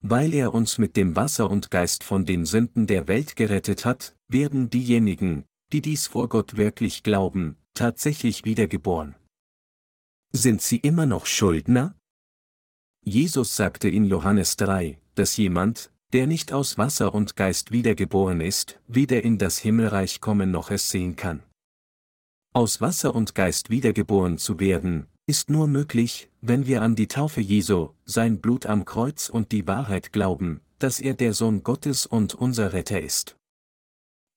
[0.00, 4.16] Weil er uns mit dem Wasser und Geist von den Sünden der Welt gerettet hat,
[4.26, 9.14] werden diejenigen, die dies vor Gott wirklich glauben, tatsächlich wiedergeboren.
[10.32, 11.94] Sind sie immer noch Schuldner?
[13.04, 18.80] Jesus sagte in Johannes 3, dass jemand, der nicht aus Wasser und Geist wiedergeboren ist,
[18.86, 21.42] weder in das Himmelreich kommen noch es sehen kann.
[22.54, 27.42] Aus Wasser und Geist wiedergeboren zu werden, ist nur möglich, wenn wir an die Taufe
[27.42, 32.34] Jesu, sein Blut am Kreuz und die Wahrheit glauben, dass er der Sohn Gottes und
[32.34, 33.36] unser Retter ist.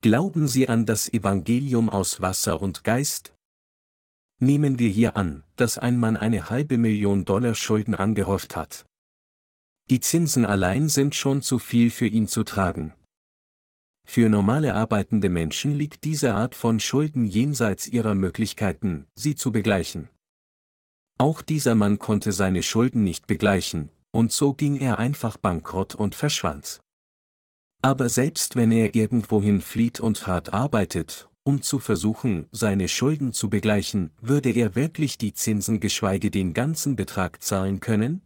[0.02, 3.34] Glauben Sie an das Evangelium aus Wasser und Geist?
[4.40, 8.86] Nehmen wir hier an, dass ein Mann eine halbe Million Dollar Schulden angehäuft hat.
[9.92, 12.94] Die Zinsen allein sind schon zu viel für ihn zu tragen.
[14.08, 20.08] Für normale arbeitende Menschen liegt diese Art von Schulden jenseits ihrer Möglichkeiten, sie zu begleichen.
[21.18, 26.16] Auch dieser Mann konnte seine Schulden nicht begleichen, und so ging er einfach bankrott und
[26.16, 26.80] verschwand.
[27.82, 33.50] Aber selbst wenn er irgendwohin flieht und hart arbeitet, um zu versuchen, seine Schulden zu
[33.50, 38.22] begleichen, würde er wirklich die Zinsen geschweige den ganzen Betrag zahlen können?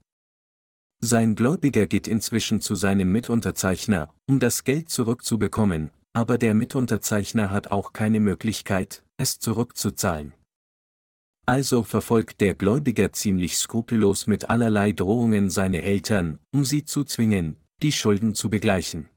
[1.01, 7.71] Sein Gläubiger geht inzwischen zu seinem Mitunterzeichner, um das Geld zurückzubekommen, aber der Mitunterzeichner hat
[7.71, 10.33] auch keine Möglichkeit, es zurückzuzahlen.
[11.45, 17.57] Also verfolgt der Gläubiger ziemlich skrupellos mit allerlei Drohungen seine Eltern, um sie zu zwingen,
[17.83, 19.09] die Schulden zu begleichen.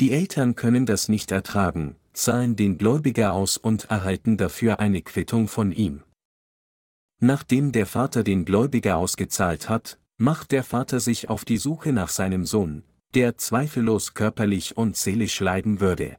[0.00, 5.48] Die Eltern können das nicht ertragen, zahlen den Gläubiger aus und erhalten dafür eine Quittung
[5.48, 6.02] von ihm.
[7.20, 12.08] Nachdem der Vater den Gläubiger ausgezahlt hat, macht der Vater sich auf die Suche nach
[12.08, 12.84] seinem Sohn,
[13.14, 16.16] der zweifellos körperlich und seelisch leiden würde.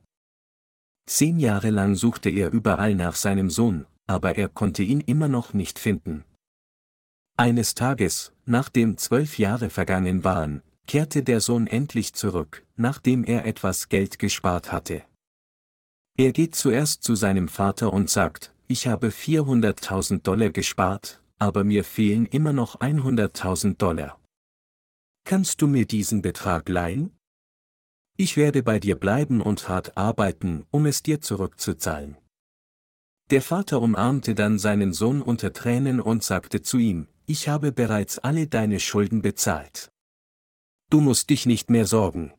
[1.08, 5.54] Zehn Jahre lang suchte er überall nach seinem Sohn, aber er konnte ihn immer noch
[5.54, 6.24] nicht finden.
[7.38, 13.90] Eines Tages, nachdem zwölf Jahre vergangen waren, kehrte der Sohn endlich zurück, nachdem er etwas
[13.90, 15.04] Geld gespart hatte.
[16.18, 21.84] Er geht zuerst zu seinem Vater und sagt, ich habe 400.000 Dollar gespart, aber mir
[21.84, 24.20] fehlen immer noch 100.000 Dollar.
[25.24, 27.18] Kannst du mir diesen Betrag leihen?
[28.18, 32.18] Ich werde bei dir bleiben und hart arbeiten, um es dir zurückzuzahlen.
[33.32, 38.20] Der Vater umarmte dann seinen Sohn unter Tränen und sagte zu ihm, ich habe bereits
[38.20, 39.92] alle deine Schulden bezahlt.
[40.92, 42.34] Du musst dich nicht mehr sorgen.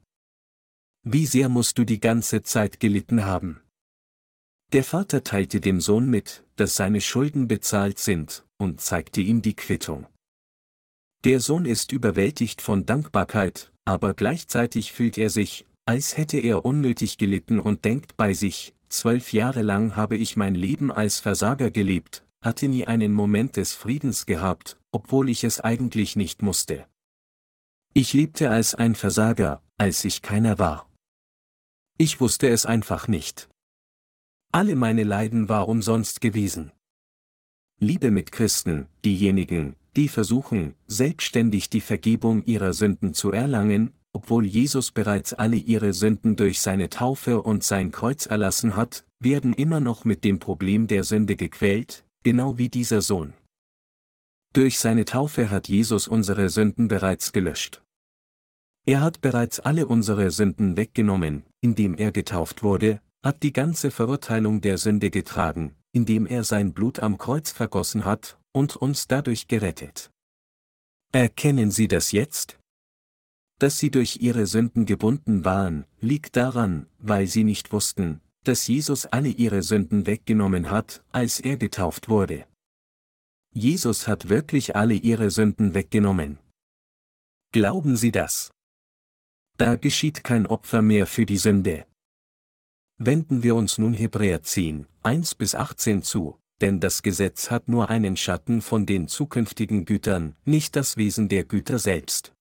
[1.02, 3.60] Wie sehr musst du die ganze Zeit gelitten haben?
[4.72, 9.54] Der Vater teilte dem Sohn mit, dass seine Schulden bezahlt sind, und zeigte ihm die
[9.54, 10.06] Quittung.
[11.24, 17.16] Der Sohn ist überwältigt von Dankbarkeit, aber gleichzeitig fühlt er sich, als hätte er unnötig
[17.16, 22.24] gelitten und denkt bei sich, zwölf Jahre lang habe ich mein Leben als Versager gelebt,
[22.42, 26.86] hatte nie einen Moment des Friedens gehabt, obwohl ich es eigentlich nicht musste.
[27.94, 30.90] Ich lebte als ein Versager, als ich keiner war.
[31.98, 33.48] Ich wusste es einfach nicht.
[34.56, 36.72] Alle meine Leiden war umsonst gewesen.
[37.78, 44.92] Liebe mit Christen, diejenigen, die versuchen, selbstständig die Vergebung ihrer Sünden zu erlangen, obwohl Jesus
[44.92, 50.06] bereits alle ihre Sünden durch seine Taufe und sein Kreuz erlassen hat, werden immer noch
[50.06, 53.34] mit dem Problem der Sünde gequält, genau wie dieser Sohn.
[54.54, 57.82] Durch seine Taufe hat Jesus unsere Sünden bereits gelöscht.
[58.86, 64.60] Er hat bereits alle unsere Sünden weggenommen, indem er getauft wurde, hat die ganze Verurteilung
[64.60, 70.12] der Sünde getragen, indem er sein Blut am Kreuz vergossen hat, und uns dadurch gerettet.
[71.12, 72.60] Erkennen Sie das jetzt?
[73.58, 79.06] Dass Sie durch Ihre Sünden gebunden waren, liegt daran, weil Sie nicht wussten, dass Jesus
[79.06, 82.46] alle Ihre Sünden weggenommen hat, als er getauft wurde.
[83.52, 86.38] Jesus hat wirklich alle Ihre Sünden weggenommen.
[87.50, 88.52] Glauben Sie das?
[89.56, 91.86] Da geschieht kein Opfer mehr für die Sünde.
[92.98, 97.90] Wenden wir uns nun Hebräer 10, 1 bis 18 zu, denn das Gesetz hat nur
[97.90, 102.32] einen Schatten von den zukünftigen Gütern, nicht das Wesen der Güter selbst.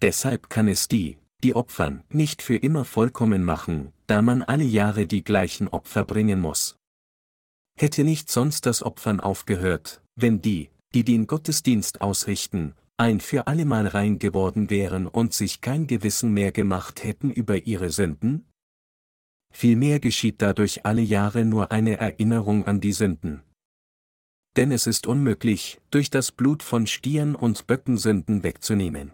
[0.00, 5.06] Deshalb kann es die, die opfern, nicht für immer vollkommen machen, da man alle Jahre
[5.06, 6.76] die gleichen Opfer bringen muss.
[7.78, 13.86] Hätte nicht sonst das Opfern aufgehört, wenn die, die den Gottesdienst ausrichten, ein für allemal
[13.86, 18.44] rein geworden wären und sich kein Gewissen mehr gemacht hätten über ihre Sünden?
[19.52, 23.42] Vielmehr geschieht dadurch alle Jahre nur eine Erinnerung an die Sünden.
[24.56, 29.12] Denn es ist unmöglich, durch das Blut von Stieren und Böcken Sünden wegzunehmen.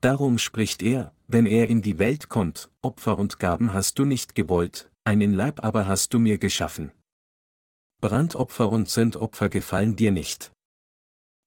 [0.00, 4.34] Darum spricht er, wenn er in die Welt kommt, Opfer und Gaben hast du nicht
[4.34, 6.92] gewollt, einen Leib aber hast du mir geschaffen.
[8.00, 10.52] Brandopfer und Sündopfer gefallen dir nicht.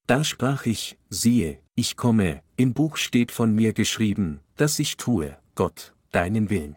[0.07, 5.38] Da sprach ich, siehe, ich komme, im Buch steht von mir geschrieben, dass ich tue,
[5.55, 6.75] Gott, deinen Willen.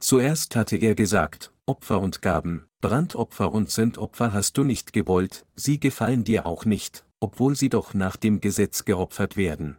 [0.00, 5.80] Zuerst hatte er gesagt, Opfer und Gaben, Brandopfer und Sündopfer hast du nicht gewollt, sie
[5.80, 9.76] gefallen dir auch nicht, obwohl sie doch nach dem Gesetz geopfert werden.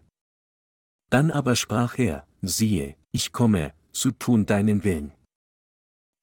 [1.09, 5.13] Dann aber sprach er, siehe, ich komme, zu tun deinen Willen.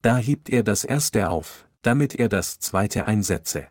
[0.01, 3.67] Da hebt er das erste auf, damit er das zweite einsetze.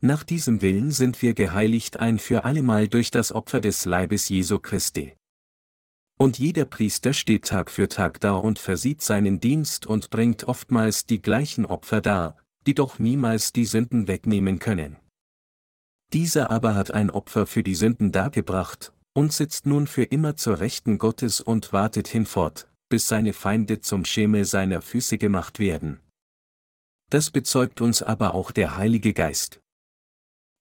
[0.00, 4.58] Nach diesem Willen sind wir geheiligt ein für allemal durch das Opfer des Leibes Jesu
[4.58, 5.12] Christi.
[6.20, 11.06] Und jeder Priester steht Tag für Tag da und versieht seinen Dienst und bringt oftmals
[11.06, 14.98] die gleichen Opfer dar, die doch niemals die Sünden wegnehmen können.
[16.12, 20.60] Dieser aber hat ein Opfer für die Sünden dargebracht, und sitzt nun für immer zur
[20.60, 26.00] Rechten Gottes und wartet hinfort, bis seine Feinde zum Schemel seiner Füße gemacht werden.
[27.08, 29.62] Das bezeugt uns aber auch der Heilige Geist.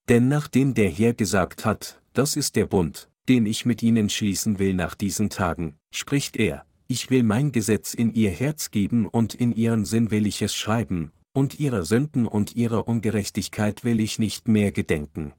[0.08, 4.60] Denn nachdem der Herr gesagt hat, das ist der Bund, den ich mit ihnen schließen
[4.60, 9.36] will nach diesen Tagen, spricht er, ich will mein Gesetz in ihr Herz geben und
[9.36, 14.18] in ihren Sinn will ich es schreiben, und ihrer Sünden und ihrer Ungerechtigkeit will ich
[14.18, 15.34] nicht mehr gedenken.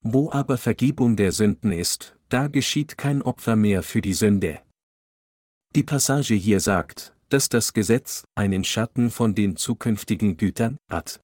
[0.00, 4.60] Wo aber Vergebung der Sünden ist, da geschieht kein Opfer mehr für die Sünde.
[5.76, 11.20] Die Passage hier sagt, dass das Gesetz einen Schatten von den zukünftigen Gütern hat.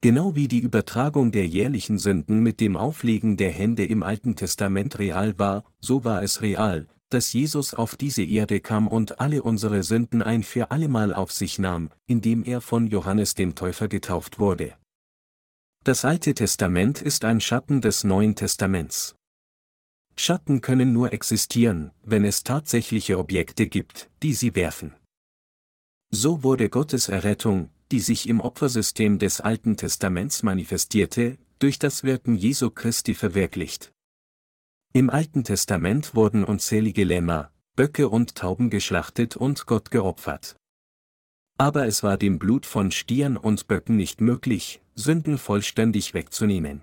[0.00, 5.00] Genau wie die Übertragung der jährlichen Sünden mit dem Auflegen der Hände im Alten Testament
[5.00, 9.82] real war, so war es real, dass Jesus auf diese Erde kam und alle unsere
[9.82, 14.74] Sünden ein für allemal auf sich nahm, indem er von Johannes dem Täufer getauft wurde.
[15.82, 19.16] Das Alte Testament ist ein Schatten des Neuen Testaments.
[20.16, 24.94] Schatten können nur existieren, wenn es tatsächliche Objekte gibt, die sie werfen.
[26.10, 32.36] So wurde Gottes Errettung, die sich im Opfersystem des Alten Testaments manifestierte, durch das Wirken
[32.36, 33.92] Jesu Christi verwirklicht.
[34.92, 40.56] Im Alten Testament wurden unzählige Lämmer, Böcke und Tauben geschlachtet und Gott geopfert.
[41.58, 46.82] Aber es war dem Blut von Stieren und Böcken nicht möglich, Sünden vollständig wegzunehmen.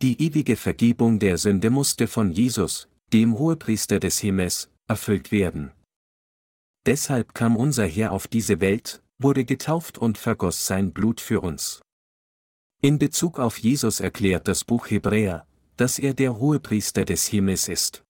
[0.00, 5.70] Die ewige Vergebung der Sünde musste von Jesus, dem Hohepriester des Himmels, erfüllt werden.
[6.86, 11.82] Deshalb kam unser Herr auf diese Welt, wurde getauft und vergoss sein Blut für uns.
[12.80, 15.46] In Bezug auf Jesus erklärt das Buch Hebräer,
[15.76, 18.04] dass er der Hohepriester des Himmels ist.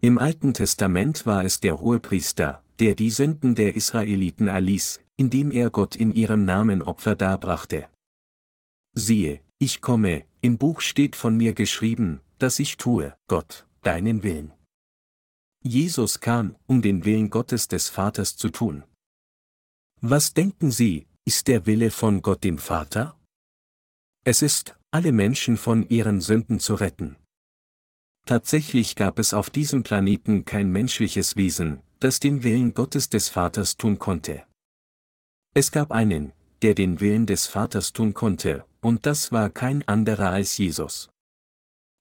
[0.00, 5.70] Im Alten Testament war es der Hohepriester, der die Sünden der Israeliten erließ, indem er
[5.70, 7.88] Gott in ihrem Namen Opfer darbrachte.
[8.94, 14.52] Siehe, ich komme, im Buch steht von mir geschrieben, dass ich tue, Gott, deinen Willen.
[15.62, 18.84] Jesus kam, um den Willen Gottes des Vaters zu tun.
[20.00, 23.18] Was denken Sie, ist der Wille von Gott dem Vater?
[24.24, 27.16] Es ist, alle Menschen von ihren Sünden zu retten.
[28.24, 33.76] Tatsächlich gab es auf diesem Planeten kein menschliches Wesen, das den Willen Gottes des Vaters
[33.76, 34.44] tun konnte.
[35.52, 36.32] Es gab einen,
[36.62, 41.10] der den Willen des Vaters tun konnte, und das war kein anderer als Jesus.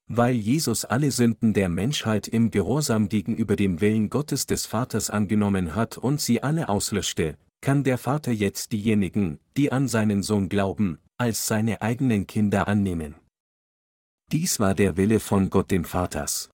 [0.07, 5.73] Weil Jesus alle Sünden der Menschheit im Gehorsam gegenüber dem Willen Gottes des Vaters angenommen
[5.73, 10.99] hat und sie alle auslöschte, kann der Vater jetzt diejenigen, die an seinen Sohn glauben,
[11.17, 13.15] als seine eigenen Kinder annehmen.
[14.31, 16.49] Dies war der Wille von Gott dem Vaters.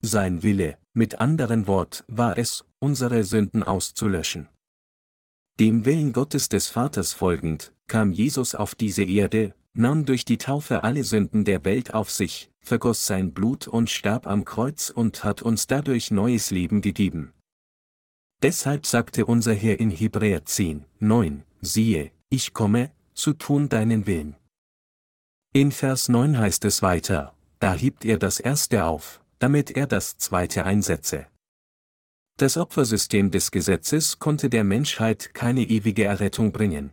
[0.00, 4.48] Sein Wille, mit anderen Wort, war es, unsere Sünden auszulöschen.
[5.58, 10.84] Dem Willen Gottes des Vaters folgend, kam Jesus auf diese Erde, nahm durch die Taufe
[10.84, 15.42] alle Sünden der Welt auf sich, vergoss sein Blut und starb am Kreuz und hat
[15.42, 17.32] uns dadurch neues Leben gegeben.
[18.42, 24.36] Deshalb sagte unser Herr in Hebräer 10, 9, siehe, ich komme, zu tun deinen Willen.
[25.52, 30.18] In Vers 9 heißt es weiter, da hebt er das erste auf, damit er das
[30.18, 31.26] zweite einsetze.
[32.36, 36.92] Das Opfersystem des Gesetzes konnte der Menschheit keine ewige Errettung bringen.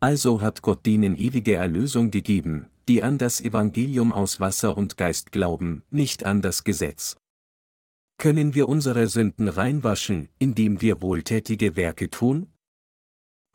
[0.00, 5.32] Also hat Gott ihnen ewige Erlösung gegeben, die an das Evangelium aus Wasser und Geist
[5.32, 7.16] glauben, nicht an das Gesetz.
[8.18, 12.50] Können wir unsere Sünden reinwaschen, indem wir wohltätige Werke tun?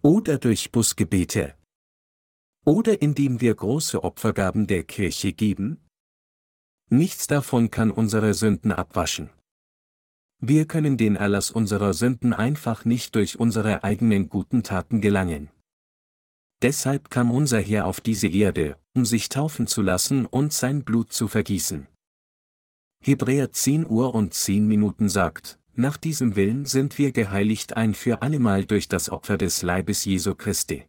[0.03, 1.55] Oder durch Busgebete?
[2.63, 5.79] Oder indem wir große Opfergaben der Kirche geben?
[6.89, 9.31] Nichts davon kann unsere Sünden abwaschen.
[10.39, 15.49] Wir können den Erlass unserer Sünden einfach nicht durch unsere eigenen guten Taten gelangen.
[16.61, 21.13] Deshalb kam unser Herr auf diese Erde, um sich taufen zu lassen und sein Blut
[21.13, 21.87] zu vergießen.
[23.03, 28.21] Hebräer 10 Uhr und 10 Minuten sagt, nach diesem Willen sind wir geheiligt ein für
[28.21, 30.83] allemal durch das Opfer des Leibes Jesu Christi.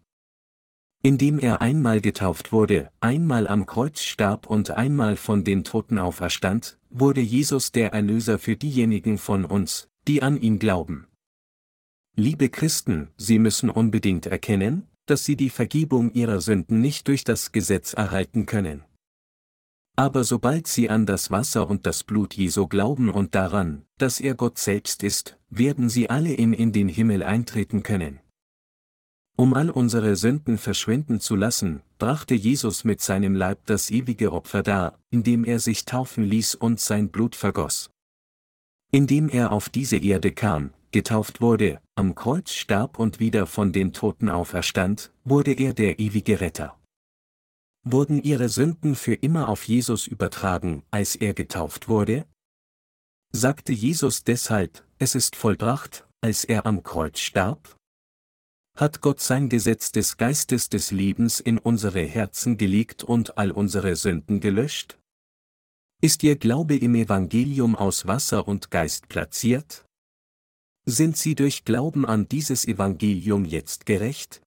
[1.03, 6.79] Indem er einmal getauft wurde, einmal am Kreuz starb und einmal von den Toten auferstand,
[6.91, 11.07] wurde Jesus der Erlöser für diejenigen von uns, die an ihn glauben.
[12.15, 17.53] Liebe Christen, Sie müssen unbedingt erkennen, dass Sie die Vergebung Ihrer Sünden nicht durch das
[17.53, 18.85] Gesetz erhalten können.
[19.97, 24.35] Aber sobald Sie an das Wasser und das Blut Jesu glauben und daran, dass er
[24.35, 28.21] Gott selbst ist, werden Sie alle in in den Himmel eintreten können.
[29.37, 34.63] Um all unsere Sünden verschwinden zu lassen, brachte Jesus mit seinem Leib das ewige Opfer
[34.63, 37.91] dar, indem er sich taufen ließ und sein Blut vergoss.
[38.91, 43.93] Indem er auf diese Erde kam, getauft wurde, am Kreuz starb und wieder von den
[43.93, 46.79] Toten auferstand, wurde er der ewige Retter.
[47.85, 52.27] Wurden ihre Sünden für immer auf Jesus übertragen, als er getauft wurde?
[53.33, 57.77] Sagte Jesus deshalb, es ist vollbracht, als er am Kreuz starb?
[58.75, 63.97] hat Gott sein Gesetz des Geistes des Lebens in unsere Herzen gelegt und all unsere
[63.97, 64.99] Sünden gelöscht?
[66.01, 69.85] Ist Ihr Glaube im Evangelium aus Wasser und Geist platziert?
[70.85, 74.43] Sind Sie durch Glauben an dieses Evangelium jetzt gerecht?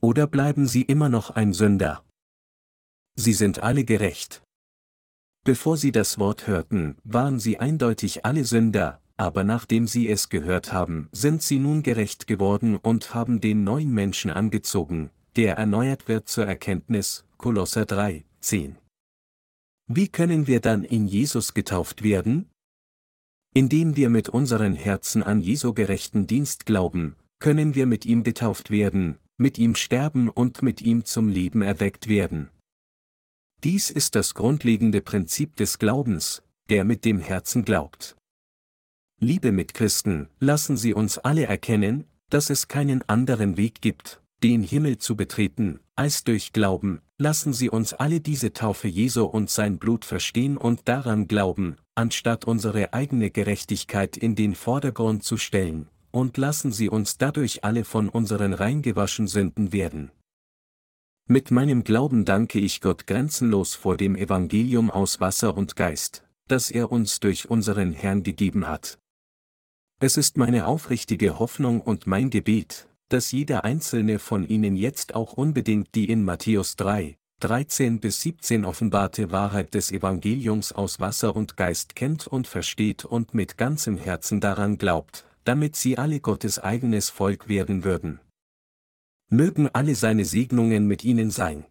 [0.00, 2.04] Oder bleiben Sie immer noch ein Sünder?
[3.18, 4.42] Sie sind alle gerecht.
[5.44, 10.72] Bevor Sie das Wort hörten, waren Sie eindeutig alle Sünder, aber nachdem sie es gehört
[10.72, 16.28] haben, sind sie nun gerecht geworden und haben den neuen Menschen angezogen, der erneuert wird
[16.28, 18.76] zur Erkenntnis, Kolosser 3, 10.
[19.88, 22.48] Wie können wir dann in Jesus getauft werden?
[23.52, 28.70] Indem wir mit unseren Herzen an Jesu gerechten Dienst glauben, können wir mit ihm getauft
[28.70, 32.50] werden, mit ihm sterben und mit ihm zum Leben erweckt werden.
[33.64, 38.16] Dies ist das grundlegende Prinzip des Glaubens, der mit dem Herzen glaubt.
[39.18, 44.98] Liebe Mitchristen, lassen Sie uns alle erkennen, dass es keinen anderen Weg gibt, den Himmel
[44.98, 50.04] zu betreten, als durch Glauben, lassen Sie uns alle diese Taufe Jesu und sein Blut
[50.04, 56.70] verstehen und daran glauben, anstatt unsere eigene Gerechtigkeit in den Vordergrund zu stellen, und lassen
[56.70, 60.12] Sie uns dadurch alle von unseren reingewaschen Sünden werden.
[61.30, 66.70] Mit meinem Glauben danke ich Gott grenzenlos vor dem Evangelium aus Wasser und Geist, das
[66.70, 68.98] er uns durch unseren Herrn gegeben hat.
[70.00, 75.34] Es ist meine aufrichtige Hoffnung und mein Gebet, dass jeder einzelne von Ihnen jetzt auch
[75.34, 81.58] unbedingt die in Matthäus 3, 13 bis 17 offenbarte Wahrheit des Evangeliums aus Wasser und
[81.58, 87.10] Geist kennt und versteht und mit ganzem Herzen daran glaubt, damit sie alle Gottes eigenes
[87.10, 88.18] Volk werden würden.
[89.30, 91.66] Mögen alle seine Segnungen mit ihnen sein.